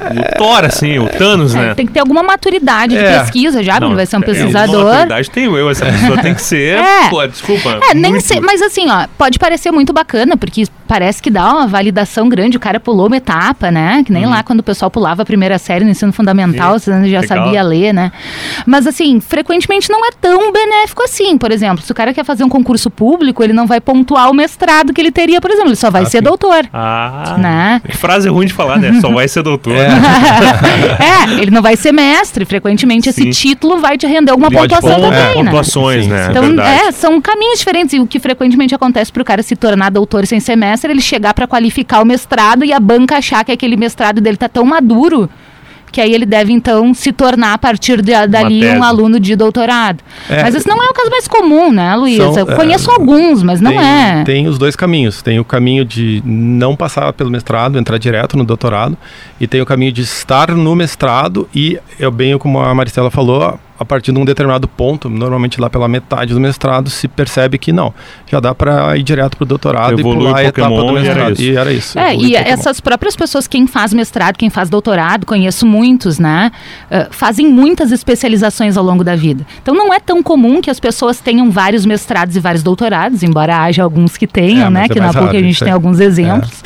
[0.00, 1.74] o Thor, assim, o Thanos, É, né?
[1.74, 3.18] tem que ter alguma maturidade de É.
[3.20, 4.84] pesquisa já, ele vai ser um é, pesquisador.
[4.92, 6.78] Na verdade, tenho eu, essa pessoa tem que ser.
[6.78, 7.08] É.
[7.10, 7.80] Pô, desculpa.
[7.90, 11.66] É, nem sei, mas assim, ó, pode parecer muito bacana, porque parece que dá uma
[11.66, 14.02] validação grande, o cara pulou uma etapa, né?
[14.04, 17.10] Que nem lá quando o pessoal pulava a primeira série no ensino fundamental, Sim, você
[17.10, 17.44] já legal.
[17.44, 18.10] sabia ler, né?
[18.66, 21.36] Mas assim, frequentemente não é tão benéfico assim.
[21.36, 24.34] Por exemplo, se o cara quer fazer um concurso público, ele não vai pontuar o
[24.34, 26.66] mestrado que ele teria, por exemplo, ele só vai ser doutor.
[26.72, 27.36] Ah.
[27.38, 27.82] Né?
[27.86, 28.98] Que frase ruim de falar, né?
[29.00, 29.76] Só vai ser doutor.
[30.98, 32.44] é, ele não vai ser mestre.
[32.44, 33.28] Frequentemente Sim.
[33.28, 35.44] esse título vai te render alguma Pode pontuação pon- também, é, né?
[35.44, 36.28] pontuações, Sim, né?
[36.30, 37.92] Então, é, são caminhos diferentes.
[37.94, 40.40] E o que frequentemente acontece para o cara se tornar doutor sem
[40.78, 44.36] semestre, ele chegar para qualificar o mestrado e a banca achar que aquele mestrado dele
[44.36, 45.28] tá tão maduro
[45.90, 50.02] que aí ele deve, então, se tornar, a partir de, dali, um aluno de doutorado.
[50.28, 50.42] É.
[50.42, 52.40] mas esse não é o caso mais comum, né, Luísa?
[52.40, 54.24] É, conheço alguns, mas não tem, é.
[54.24, 55.22] Tem os dois caminhos.
[55.22, 58.96] Tem o caminho de não passar pelo mestrado, entrar direto no doutorado,
[59.40, 63.58] e tem o caminho de estar no mestrado e, eu bem como a Maristela falou,
[63.78, 67.72] a partir de um determinado ponto, normalmente lá pela metade do mestrado, se percebe que
[67.72, 67.94] não,
[68.26, 71.06] já dá para ir direto para o doutorado Evolui e pular a etapa do e
[71.06, 71.32] era mestrado.
[71.32, 71.42] isso.
[71.42, 71.98] E era isso.
[71.98, 72.42] É, e Pokémon.
[72.44, 76.50] essas próprias pessoas, quem faz mestrado, quem faz doutorado, conheço muitos, né?
[76.90, 79.46] eh, fazem muitas especializações ao longo da vida.
[79.62, 83.58] Então não é tão comum que as pessoas tenham vários mestrados e vários doutorados, embora
[83.58, 84.84] haja alguns que tenham, É, né?
[84.86, 86.64] é Que na PUC a gente tem alguns exemplos.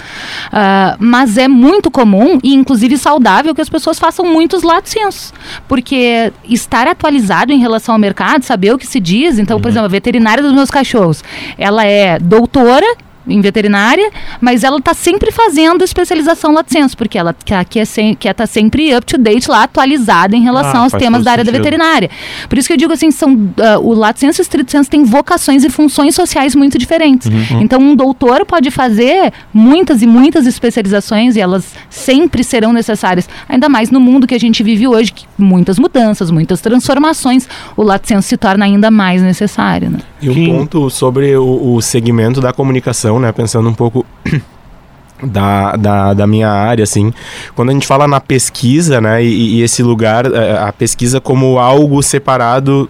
[0.51, 5.33] Ah, mas é muito comum e inclusive saudável que as pessoas façam muitos lato senso.
[5.68, 9.62] Porque estar atualizado em relação ao mercado, saber o que se diz, então, Uhum.
[9.62, 11.22] por exemplo, a veterinária dos meus cachorros,
[11.59, 12.87] ela é doutora
[13.27, 18.15] em veterinária, mas ela está sempre fazendo especialização lato sensu, porque ela quer, quer, sem,
[18.15, 21.45] quer tá sempre up to date lá, atualizada em relação Ah, aos temas da área
[21.45, 21.65] da sentido.
[21.65, 22.11] veterinária.
[22.49, 24.91] Por isso que eu digo assim, são, ah, o lato sensu e o estrito sensu
[24.91, 27.29] têm vocações e funções sociais muito diferentes.
[27.29, 27.61] Uhum.
[27.61, 33.69] Então, um doutor pode fazer muitas e muitas especializações e elas sempre serão necessárias, ainda
[33.69, 38.09] mais no mundo que a gente vive hoje, que muitas mudanças, muitas transformações, o lato
[38.09, 39.99] sensu se torna ainda mais necessário, né?
[40.21, 43.33] E um ponto sobre o, o segmento da comunicação, né?
[43.33, 44.05] Pensando um pouco
[45.22, 47.12] da, da, da minha área, assim.
[47.55, 49.22] Quando a gente fala na pesquisa, né?
[49.22, 52.88] E, e esse lugar, eh, a pesquisa como algo separado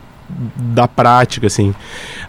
[0.57, 1.75] da prática, assim.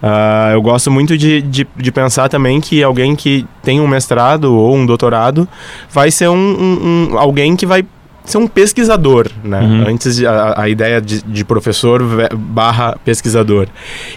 [0.02, 4.54] Ah, eu gosto muito de, de, de pensar também que alguém que tem um mestrado
[4.54, 5.48] ou um doutorado
[5.90, 7.86] vai ser um, um- um- alguém que vai
[8.26, 9.60] ser um pesquisador, né?
[9.60, 9.88] Uhum.
[9.90, 12.02] Antes de- a, a ideia de, de professor
[12.34, 13.68] barra pesquisador.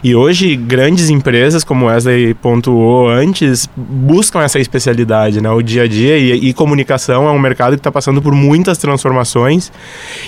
[0.03, 5.51] E hoje grandes empresas, como Wesley pontuou antes, buscam essa especialidade, né?
[5.51, 8.79] O dia a dia e, e comunicação é um mercado que está passando por muitas
[8.79, 9.73] transformações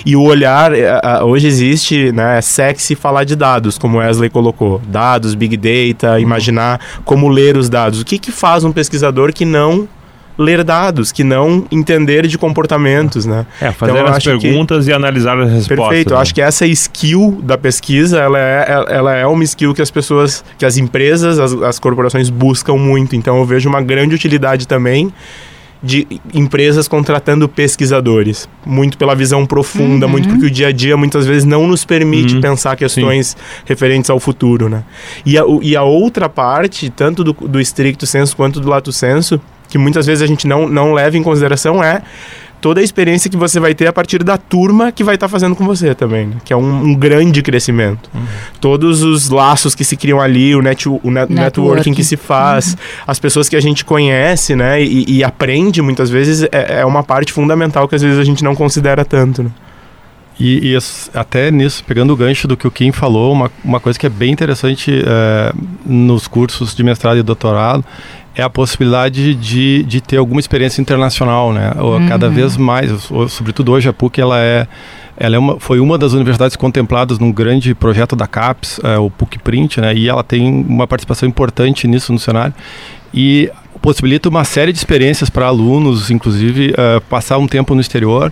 [0.05, 2.37] e o olhar eh, ah, hoje existe, né?
[2.37, 7.69] É sexy falar de dados, como Wesley colocou, dados, big data, imaginar como ler os
[7.69, 8.01] dados.
[8.01, 9.87] O que que faz um pesquisador que não
[10.39, 13.45] ler dados, que não entender de comportamentos, né?
[13.59, 15.87] É, fazer Então, eu as acho que- perguntas e analisar as respostas.
[15.87, 16.11] Perfeito.
[16.11, 16.21] Eu né?
[16.21, 20.43] acho que essa skill da pesquisa, ela é, ela é uma skill que as pessoas,
[20.57, 23.15] que as empresas, as, as corporações buscam muito.
[23.17, 25.11] Então eu vejo uma grande utilidade também
[25.81, 28.49] de empresas contratando pesquisadores.
[28.65, 30.11] Muito pela visão profunda, Uhum.
[30.11, 32.41] muito porque o dia a dia muitas vezes não nos permite Uhum.
[32.41, 34.83] pensar questões referentes ao futuro, né?
[35.25, 39.39] E a, e a outra parte, tanto do, do estricto senso quanto do lato senso,
[39.69, 42.01] que muitas vezes a gente não, não leva em consideração é
[42.61, 45.55] toda a experiência que você vai ter a partir da turma que vai estar fazendo
[45.55, 46.35] com você também, né?
[46.43, 48.09] que é um, um grande crescimento.
[48.59, 51.93] Todos os laços que se criam ali, o, net, o net- networking Networking.
[51.93, 52.75] que se faz,
[53.07, 57.03] as pessoas que a gente conhece, né, e, e aprende muitas vezes é, é uma
[57.03, 59.43] parte fundamental que às vezes a gente não considera tanto.
[59.43, 59.49] Né?
[60.39, 60.77] E, e
[61.13, 64.09] até nisso, pegando o gancho do que o Kim falou, uma, uma coisa que é
[64.09, 65.53] bem interessante eh,
[65.85, 67.83] nos cursos de mestrado e doutorado
[68.35, 71.73] é a possibilidade de, de ter alguma experiência internacional, né?
[71.77, 72.89] Ou Cada vez mais,
[73.29, 74.65] sobretudo hoje a PUC, ela é,
[75.17, 79.09] ela é uma, foi uma das universidades contempladas num grande projeto da CAPES, eh, o
[79.09, 79.93] PUC Print, né?
[79.93, 82.53] E ela tem uma participação importante nisso no cenário.
[83.13, 88.31] E possibilita uma série de experiências para alunos, inclusive eh, passar um tempo no exterior,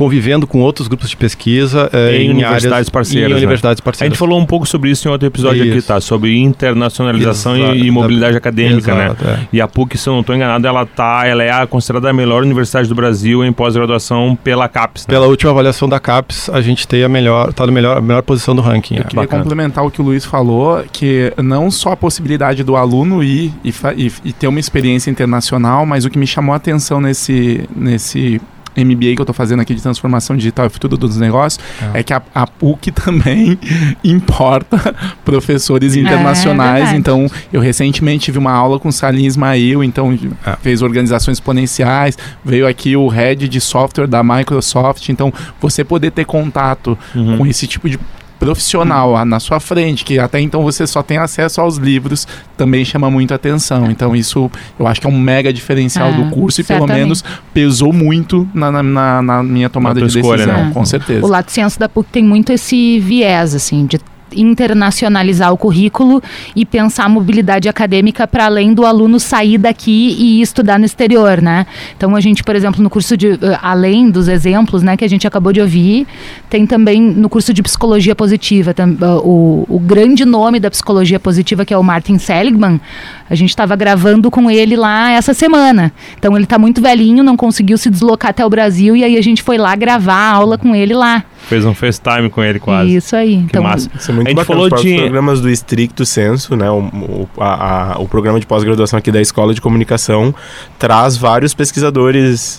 [0.00, 3.36] convivendo com outros grupos de pesquisa eh, Em em, universidades áreas, parceiras, Em né?
[3.36, 4.12] universidades A parceiras.
[4.14, 5.86] gente falou um pouco sobre isso em outro episódio aqui, Isso.
[5.88, 6.00] tá?
[6.00, 7.76] Sobre internacionalização e- Exato.
[7.76, 9.40] e mobilidade acadêmica, Exato, né?
[9.42, 9.46] é.
[9.52, 12.12] E a PUC, se eu não estou enganado, ela tá, ela é a considerada a
[12.14, 15.12] melhor universidade do Brasil em pós-graduação pela CAPES, né?
[15.12, 18.22] Pela última avaliação da CAPES, a gente tem a melhor, tá no melhor, a melhor
[18.22, 18.94] posição do ranking.
[18.96, 19.04] Eu é.
[19.04, 19.42] queria bacana.
[19.42, 23.68] complementar o que o Luiz falou, que não só a possibilidade do aluno ir e,
[23.98, 28.40] e- e ter uma experiência internacional, mas o que me chamou a atenção nesse, nesse
[28.84, 31.62] MBA que eu estou fazendo aqui de transformação digital e futuro dos negócios,
[31.94, 33.58] é, que a, a PUC também
[34.04, 36.74] importa professores internacionais.
[36.90, 36.98] verdade.
[36.98, 40.56] então, eu recentemente tive uma aula com o Salim Ismail, então É.
[40.62, 45.08] fez organizações exponenciais, veio aqui o head de software da Microsoft.
[45.08, 47.38] Então, você poder ter contato Uhum.
[47.38, 47.98] com esse tipo de
[48.40, 52.26] profissional na sua frente, que até então você só tem acesso aos livros,
[52.56, 53.90] também chama muito atenção.
[53.90, 57.02] Então, isso eu acho que é um mega diferencial É, do curso e pelo certamente.
[57.02, 57.24] menos
[57.54, 60.70] pesou muito na, na- na- na minha tomada de escolha, decisão, né?
[60.74, 61.24] com certeza.
[61.24, 64.00] O Lato Ciência da PUC tem muito esse viés, assim, de
[64.36, 66.22] internacionalizar o currículo
[66.54, 71.40] e pensar a mobilidade acadêmica para além do aluno sair daqui e estudar no exterior,
[71.42, 71.66] né?
[71.96, 75.08] Então a gente, por exemplo, no curso de eh, além dos exemplos, né, que a
[75.08, 76.06] gente acabou de ouvir,
[76.48, 81.18] tem também no curso de psicologia positiva, tam- ah, o, o grande nome da psicologia
[81.20, 82.80] positiva que é o Martin Seligman,
[83.28, 85.92] a gente estava gravando com ele lá essa semana.
[86.18, 89.22] Então ele está muito velhinho, não conseguiu se deslocar até o Brasil e aí a
[89.22, 91.24] gente foi lá gravar a aula com ele lá.
[91.48, 92.94] Fez um FaceTime com ele quase.
[92.96, 93.36] Isso aí.
[93.36, 93.88] Que Então, massa.
[94.20, 94.60] É muito A gente bacana.
[94.68, 96.70] falou Os de- programas do Estricto Senso, né?
[96.70, 100.34] O, o, a- a- o programa de pós-graduação aqui da Escola de Comunicação
[100.78, 102.58] traz vários pesquisadores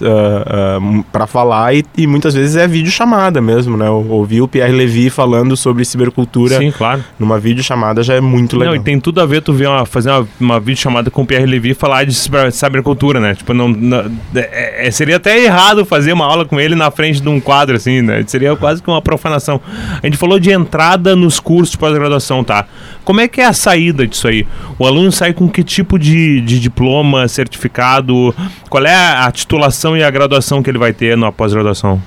[1.11, 3.87] para falar e, e muitas vezes é videochamada mesmo, né?
[3.87, 7.03] Eu ouvi o Pierre Levy falando sobre cibercultura Sim, claro.
[7.19, 8.73] numa videochamada já é muito legal.
[8.75, 11.25] Não, e tem tudo a ver tu ver uma, fazer uma, uma videochamada com o
[11.25, 13.35] Pierre Levy e falar de ciber- cybercultura, né?
[13.35, 17.21] Tipo, não, não- é- é- seria até errado fazer uma aula com ele na frente
[17.21, 18.23] de um quadro, assim, né?
[18.27, 19.59] Seria quase que uma profanação.
[20.01, 22.65] A gente falou de entrada nos cursos de pós-graduação, tá?
[23.03, 24.45] Como é que é a saída disso aí?
[24.79, 28.33] O aluno sai com que tipo de, de diploma, certificado?
[28.69, 32.01] Qual é a, a titulação e a graduação que ele vai ter na pós-graduação?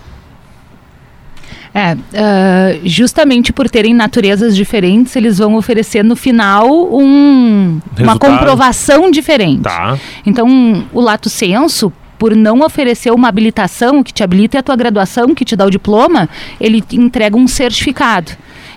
[1.74, 9.10] É, ah, justamente por terem naturezas diferentes, eles vão oferecer no final um, uma comprovação
[9.10, 9.62] diferente.
[9.62, 9.98] Tá.
[10.24, 15.34] Então, o lato senso, por não oferecer uma habilitação que te habilita a tua graduação,
[15.34, 16.28] que te dá o diploma,
[16.60, 18.30] ele te entrega um certificado.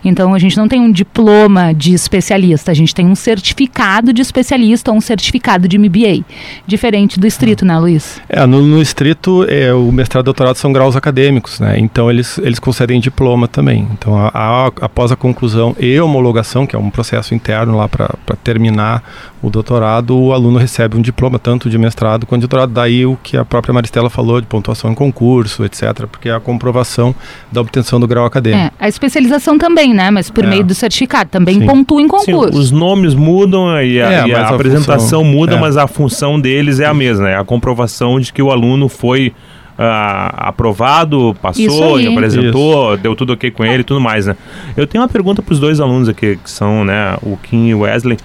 [0.08, 4.22] Então, a gente não tem um diploma de especialista, a gente tem um certificado de
[4.22, 6.24] especialista ou um certificado de MBA.
[6.66, 8.22] Diferente do estrito, né, Luiz?
[8.30, 11.80] É, no, no estrito, é, o mestrado e doutorado são graus acadêmicos, né?
[11.80, 13.88] Então eles, eles concedem diploma também.
[13.94, 18.10] Então, a, a- após a conclusão e homologação, que é um processo interno lá para
[18.44, 19.04] terminar
[19.42, 22.72] o doutorado, o aluno recebe um diploma, tanto de mestrado quanto de doutorado.
[22.74, 26.40] Daí o que a própria Maristela falou de pontuação em concurso, etc., porque é a
[26.40, 27.14] comprovação
[27.52, 28.64] da obtenção do grau acadêmico.
[28.64, 30.10] É, a especialização também, né?
[30.12, 30.48] Mas por É.
[30.48, 31.30] meio do certificado.
[31.30, 31.66] Também Sim.
[31.66, 32.58] pontua em Sim, concurso.
[32.58, 35.60] os nomes mudam e a, É, e a a apresentação função- muda, é.
[35.60, 39.34] mas a função deles é a mesma, é a comprovação de que o aluno foi
[39.80, 44.36] ah, aprovado, Isso passou e apresentou, deu tudo ok com ele e tudo mais, né?
[44.76, 47.76] Eu tenho uma pergunta para os dois alunos aqui, que são né, o Kim e
[47.76, 48.18] o Wesley.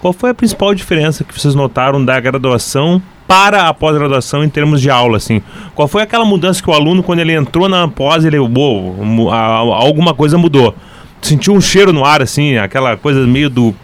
[0.00, 4.80] Qual foi a principal diferença que vocês notaram da graduação para a pós-graduação em termos
[4.80, 5.42] de aula, assim?
[5.74, 8.94] Qual foi aquela mudança que o aluno, quando ele entrou na pós, ele, uou,
[9.74, 10.74] alguma coisa mudou?
[11.22, 13.74] Sentiu um cheiro no ar, assim, aquela coisa meio do...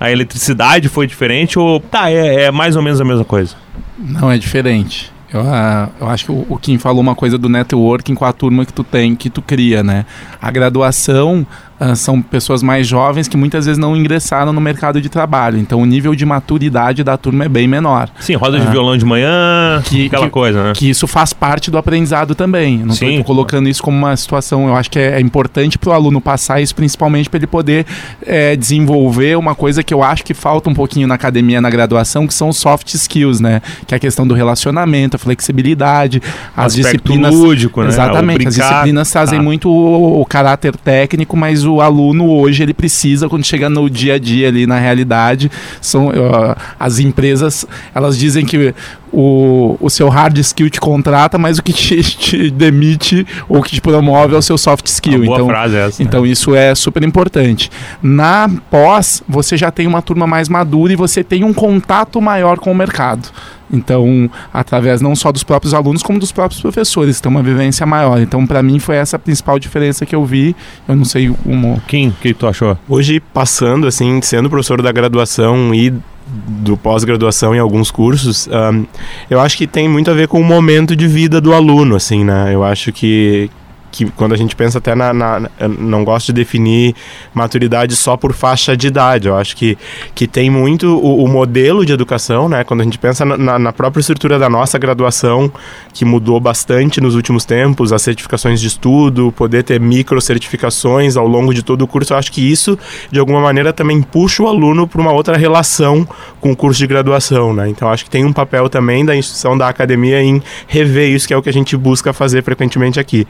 [0.00, 1.78] A eletricidade foi diferente ou...
[1.78, 3.54] Tá, é, é mais ou menos a mesma coisa?
[3.96, 5.12] Não, é diferente.
[5.32, 8.32] Eu, ah, eu acho que o, o Kim falou uma coisa do networking com a
[8.32, 10.04] turma que tu tem, que tu cria, né?
[10.40, 11.46] A graduação
[11.90, 15.58] ah, são pessoas mais jovens que muitas vezes não ingressaram no mercado de trabalho.
[15.58, 18.08] Então o nível de maturidade da turma é bem menor.
[18.20, 18.70] Sim, roda de Ah.
[18.70, 20.72] violão de manhã, Que- aquela que- coisa, né?
[20.74, 22.78] Que isso faz parte do aprendizado também.
[22.78, 24.68] Não estou colocando isso como uma situação.
[24.68, 27.84] Eu acho que é, é importante para o aluno passar isso, principalmente para ele poder
[28.26, 32.26] é, desenvolver uma coisa que eu acho que falta um pouquinho na academia, na graduação,
[32.26, 33.60] que são soft skills, né?
[33.86, 36.22] Que é a questão do relacionamento, a flexibilidade,
[36.56, 37.34] as Aspecto disciplinas.
[37.34, 37.88] lúdico, né?
[37.88, 39.42] Exatamente, as disciplinas trazem Tá.
[39.44, 44.14] muito o, o caráter técnico, mas o aluno hoje ele precisa, quando chega no dia
[44.14, 48.74] a dia ali na realidade, são ó, as empresas, elas dizem que
[49.12, 53.72] o, o seu hard skill te contrata, mas o que te, te demite ou que
[53.72, 55.18] te promove é o seu soft skill.
[55.18, 56.02] Uma boa então, frase essa.
[56.02, 56.08] né?
[56.08, 57.70] então isso é super importante.
[58.02, 62.58] Na pós, você já tem uma turma mais madura e você tem um contato maior
[62.58, 63.28] com o mercado.
[63.72, 68.20] Então, através não só dos próprios alunos, como dos próprios professores, tem uma vivência maior.
[68.20, 70.54] Então, para mim, foi essa a principal diferença que eu vi.
[70.86, 71.80] Eu não sei como.
[71.88, 72.76] Kim, o que tu achou?
[72.88, 75.92] Hoje, passando, assim, sendo professor da graduação e
[76.26, 78.84] do pós-graduação em alguns cursos, ahn,
[79.28, 82.24] eu acho que tem muito a ver com o momento de vida do aluno, assim,
[82.24, 82.54] né?
[82.54, 83.50] Eu acho que
[83.92, 86.94] que quando a gente pensa até na, na, não gosto de definir
[87.34, 89.28] maturidade só por faixa de idade.
[89.28, 89.76] Eu acho que,
[90.14, 92.64] que tem muito o, o modelo de educação, né?
[92.64, 95.52] Quando a gente pensa na, na, própria estrutura da nossa graduação,
[95.92, 101.26] que mudou bastante nos últimos tempos, as certificações de estudo, poder ter micro certificações ao
[101.26, 102.78] longo de todo o curso, eu acho que isso,
[103.10, 106.08] de alguma maneira, também puxa o aluno para uma outra relação
[106.40, 107.68] com o curso de graduação, né?
[107.68, 111.34] Então, acho que tem um papel também da instituição da academia em rever isso, que
[111.34, 113.26] é o que a gente busca fazer frequentemente aqui.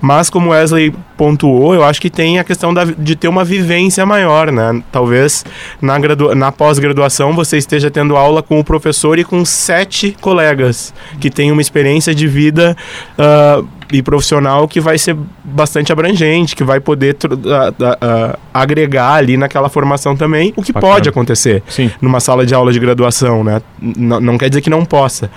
[0.00, 4.04] Mas, como Wesley pontuou, eu acho que tem a questão da, de ter uma vivência
[4.06, 4.82] maior, né?
[4.90, 5.44] Talvez
[5.80, 5.98] na,
[6.34, 11.52] na pós-graduação você esteja tendo aula com o professor e com sete colegas que têm
[11.52, 12.76] uma experiência de vida.
[13.18, 19.36] Uh, e profissional que vai ser bastante abrangente, que vai poder uh, uh, agregar ali
[19.36, 20.94] naquela formação também, o que Bacana.
[20.94, 21.90] pode acontecer Sim.
[22.00, 23.60] numa sala de aula de graduação, né?
[23.80, 25.30] N não quer dizer que não possa,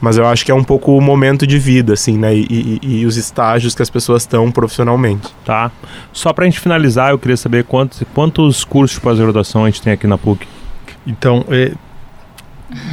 [0.00, 2.34] mas eu acho que é um pouco o momento de vida, assim, né?
[2.34, 5.28] E, e, e os estágios que as pessoas estão profissionalmente.
[5.44, 5.70] Tá.
[6.12, 9.82] Só para a gente finalizar, eu queria saber quantos, quantos cursos de pós-graduação a gente
[9.82, 10.46] tem aqui na PUC.
[11.06, 11.72] Então, é,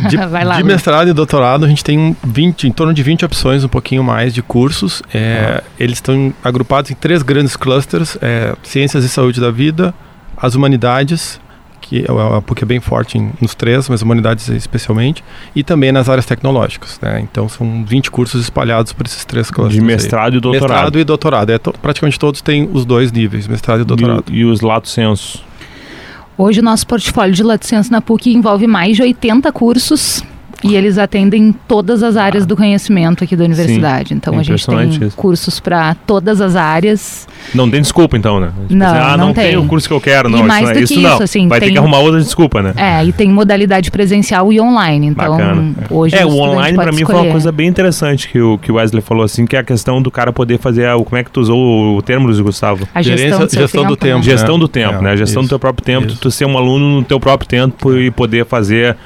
[0.10, 3.64] de, lá, de mestrado e doutorado, a gente tem 20, em torno de 20 opções,
[3.64, 5.02] um pouquinho mais de cursos.
[5.14, 5.64] É, ah.
[5.80, 9.94] Eles estão agrupados em três grandes clusters: é, Ciências e Saúde da Vida,
[10.36, 11.40] as Humanidades,
[11.82, 15.24] que é a PUC é bem forte em, nos três, mas Humanidades especialmente,
[15.56, 17.00] e também nas áreas tecnológicas.
[17.02, 17.22] Né?
[17.22, 19.80] Então são 20 cursos espalhados por esses três clusters.
[19.80, 20.38] De mestrado aí.
[20.38, 20.70] e doutorado.
[20.70, 21.50] Mestrado e doutorado.
[21.50, 24.26] É, to, praticamente todos têm os dois níveis, mestrado e doutorado.
[24.30, 25.47] E, e os lato senso?
[26.40, 30.24] Hoje o nosso portfólio de licença na PUC envolve mais de 80 cursos
[30.64, 32.47] e eles atendem todas as áreas ah.
[32.47, 34.10] do conhecimento aqui da universidade.
[34.10, 35.16] Sim, então é a gente tem isso.
[35.16, 37.28] cursos para todas as áreas.
[37.53, 38.51] Não tem desculpa então, né?
[38.68, 39.49] Tipo não, assim, ah, não, não tem.
[39.49, 39.58] tem.
[39.58, 40.39] o curso que eu quero, não.
[40.39, 41.14] E mais isso, do isso que não.
[41.14, 41.70] isso, assim, Vai tem...
[41.70, 42.74] ter que arrumar outra desculpa, né?
[42.76, 45.08] É, e tem modalidade presencial e online.
[45.08, 45.76] Então, Bacana.
[45.89, 48.76] hoje É, o online para mim foi uma coisa bem interessante que o que o
[48.76, 51.32] Wesley falou assim, que é a questão do cara poder fazer o como é que
[51.32, 52.88] tu usou o termo, Luiz Gustavo?
[52.93, 54.18] A gestão, do, gestão tempo, do tempo.
[54.18, 54.24] Né?
[54.24, 55.18] Gestão do tempo, é, né?
[55.18, 58.10] Gestão isso, do teu próprio tempo, tu ser um aluno no teu próprio tempo e
[58.12, 58.97] poder fazer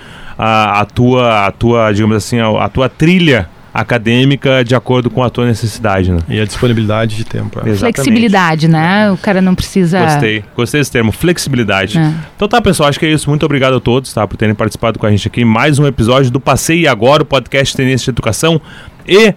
[0.43, 5.23] a, a tua, a tua, digamos assim, a, a, tua trilha acadêmica de acordo com
[5.23, 6.17] a tua necessidade, né?
[6.27, 7.61] E a disponibilidade de tempo.
[7.63, 7.75] É.
[7.75, 9.11] Flexibilidade, né?
[9.11, 10.03] O cara não precisa...
[10.03, 11.99] Gostei, gostei desse termo, flexibilidade.
[11.99, 12.11] É.
[12.35, 13.29] Então tá, pessoal, acho que é isso.
[13.29, 14.27] Muito obrigado a todos, tá?
[14.27, 15.45] Por terem participado com a gente aqui.
[15.45, 18.59] Mais um episódio do Passei Agora, o podcast Tendência de Educação
[19.07, 19.35] e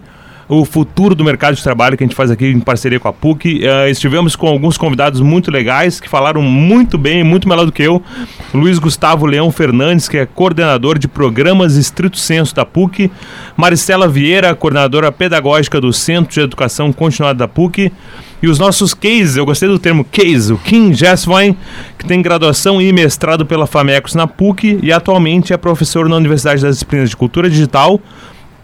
[0.49, 3.13] o futuro do mercado de trabalho que a gente faz aqui em parceria com a
[3.13, 3.63] PUC.
[3.65, 7.83] Uh, estivemos com alguns convidados muito legais que falaram muito bem, muito melhor do que
[7.83, 8.03] eu.
[8.53, 13.11] Luiz Gustavo Leão Fernandes, que é coordenador de programas estrito senso da PUC.
[13.57, 17.93] Maristela Vieira, coordenadora pedagógica do Centro de Educação Continuada da PUC.
[18.43, 21.57] E os nossos cases, eu gostei do termo case, o Kim Jesswein,
[21.99, 26.61] que tem graduação e mestrado pela FAMECOS na PUC e atualmente é professor na Universidade
[26.61, 27.99] das Disciplinas de Cultura Digital,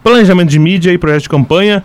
[0.03, 1.83] planejamento de mídia e projeto de campanha.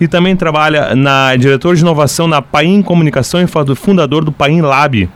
[0.00, 3.46] E também trabalha na diretor de inovação na Paim Comunicação e
[3.76, 5.08] fundador do Paim Lab,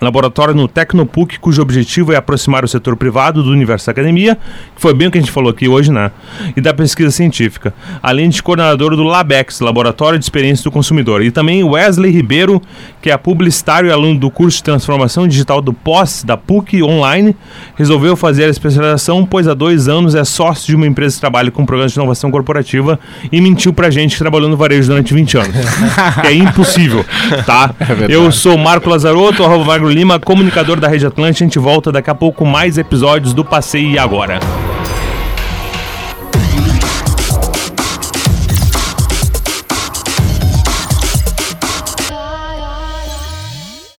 [0.00, 4.36] laboratório no Tecnopuc, cujo objetivo é aproximar o setor privado do universo da academia,
[4.74, 6.10] que foi bem o que a gente falou aqui hoje, né?
[6.56, 11.22] E da pesquisa científica, além de coordenador do LabEx, Laboratório de Experiência do Consumidor.
[11.22, 12.62] E também Wesley Ribeiro,
[13.02, 17.34] que é publicitário e aluno do curso de Transformação Digital do POS, da PUC Online,
[17.76, 21.50] resolveu fazer a especialização, pois há dois anos é sócio de uma empresa que trabalha
[21.50, 22.98] com programas de inovação corporativa
[23.30, 25.56] e mentiu pra gente que trabalhou no varejo durante 20 anos.
[26.24, 27.04] é impossível,
[27.44, 27.74] tá?
[27.80, 31.44] É Eu sou Marco Lazarotto, arroba Magro Lima, comunicador da Rede Atlântica.
[31.44, 34.38] A gente volta daqui a pouco mais episódios do Passeio e Agora.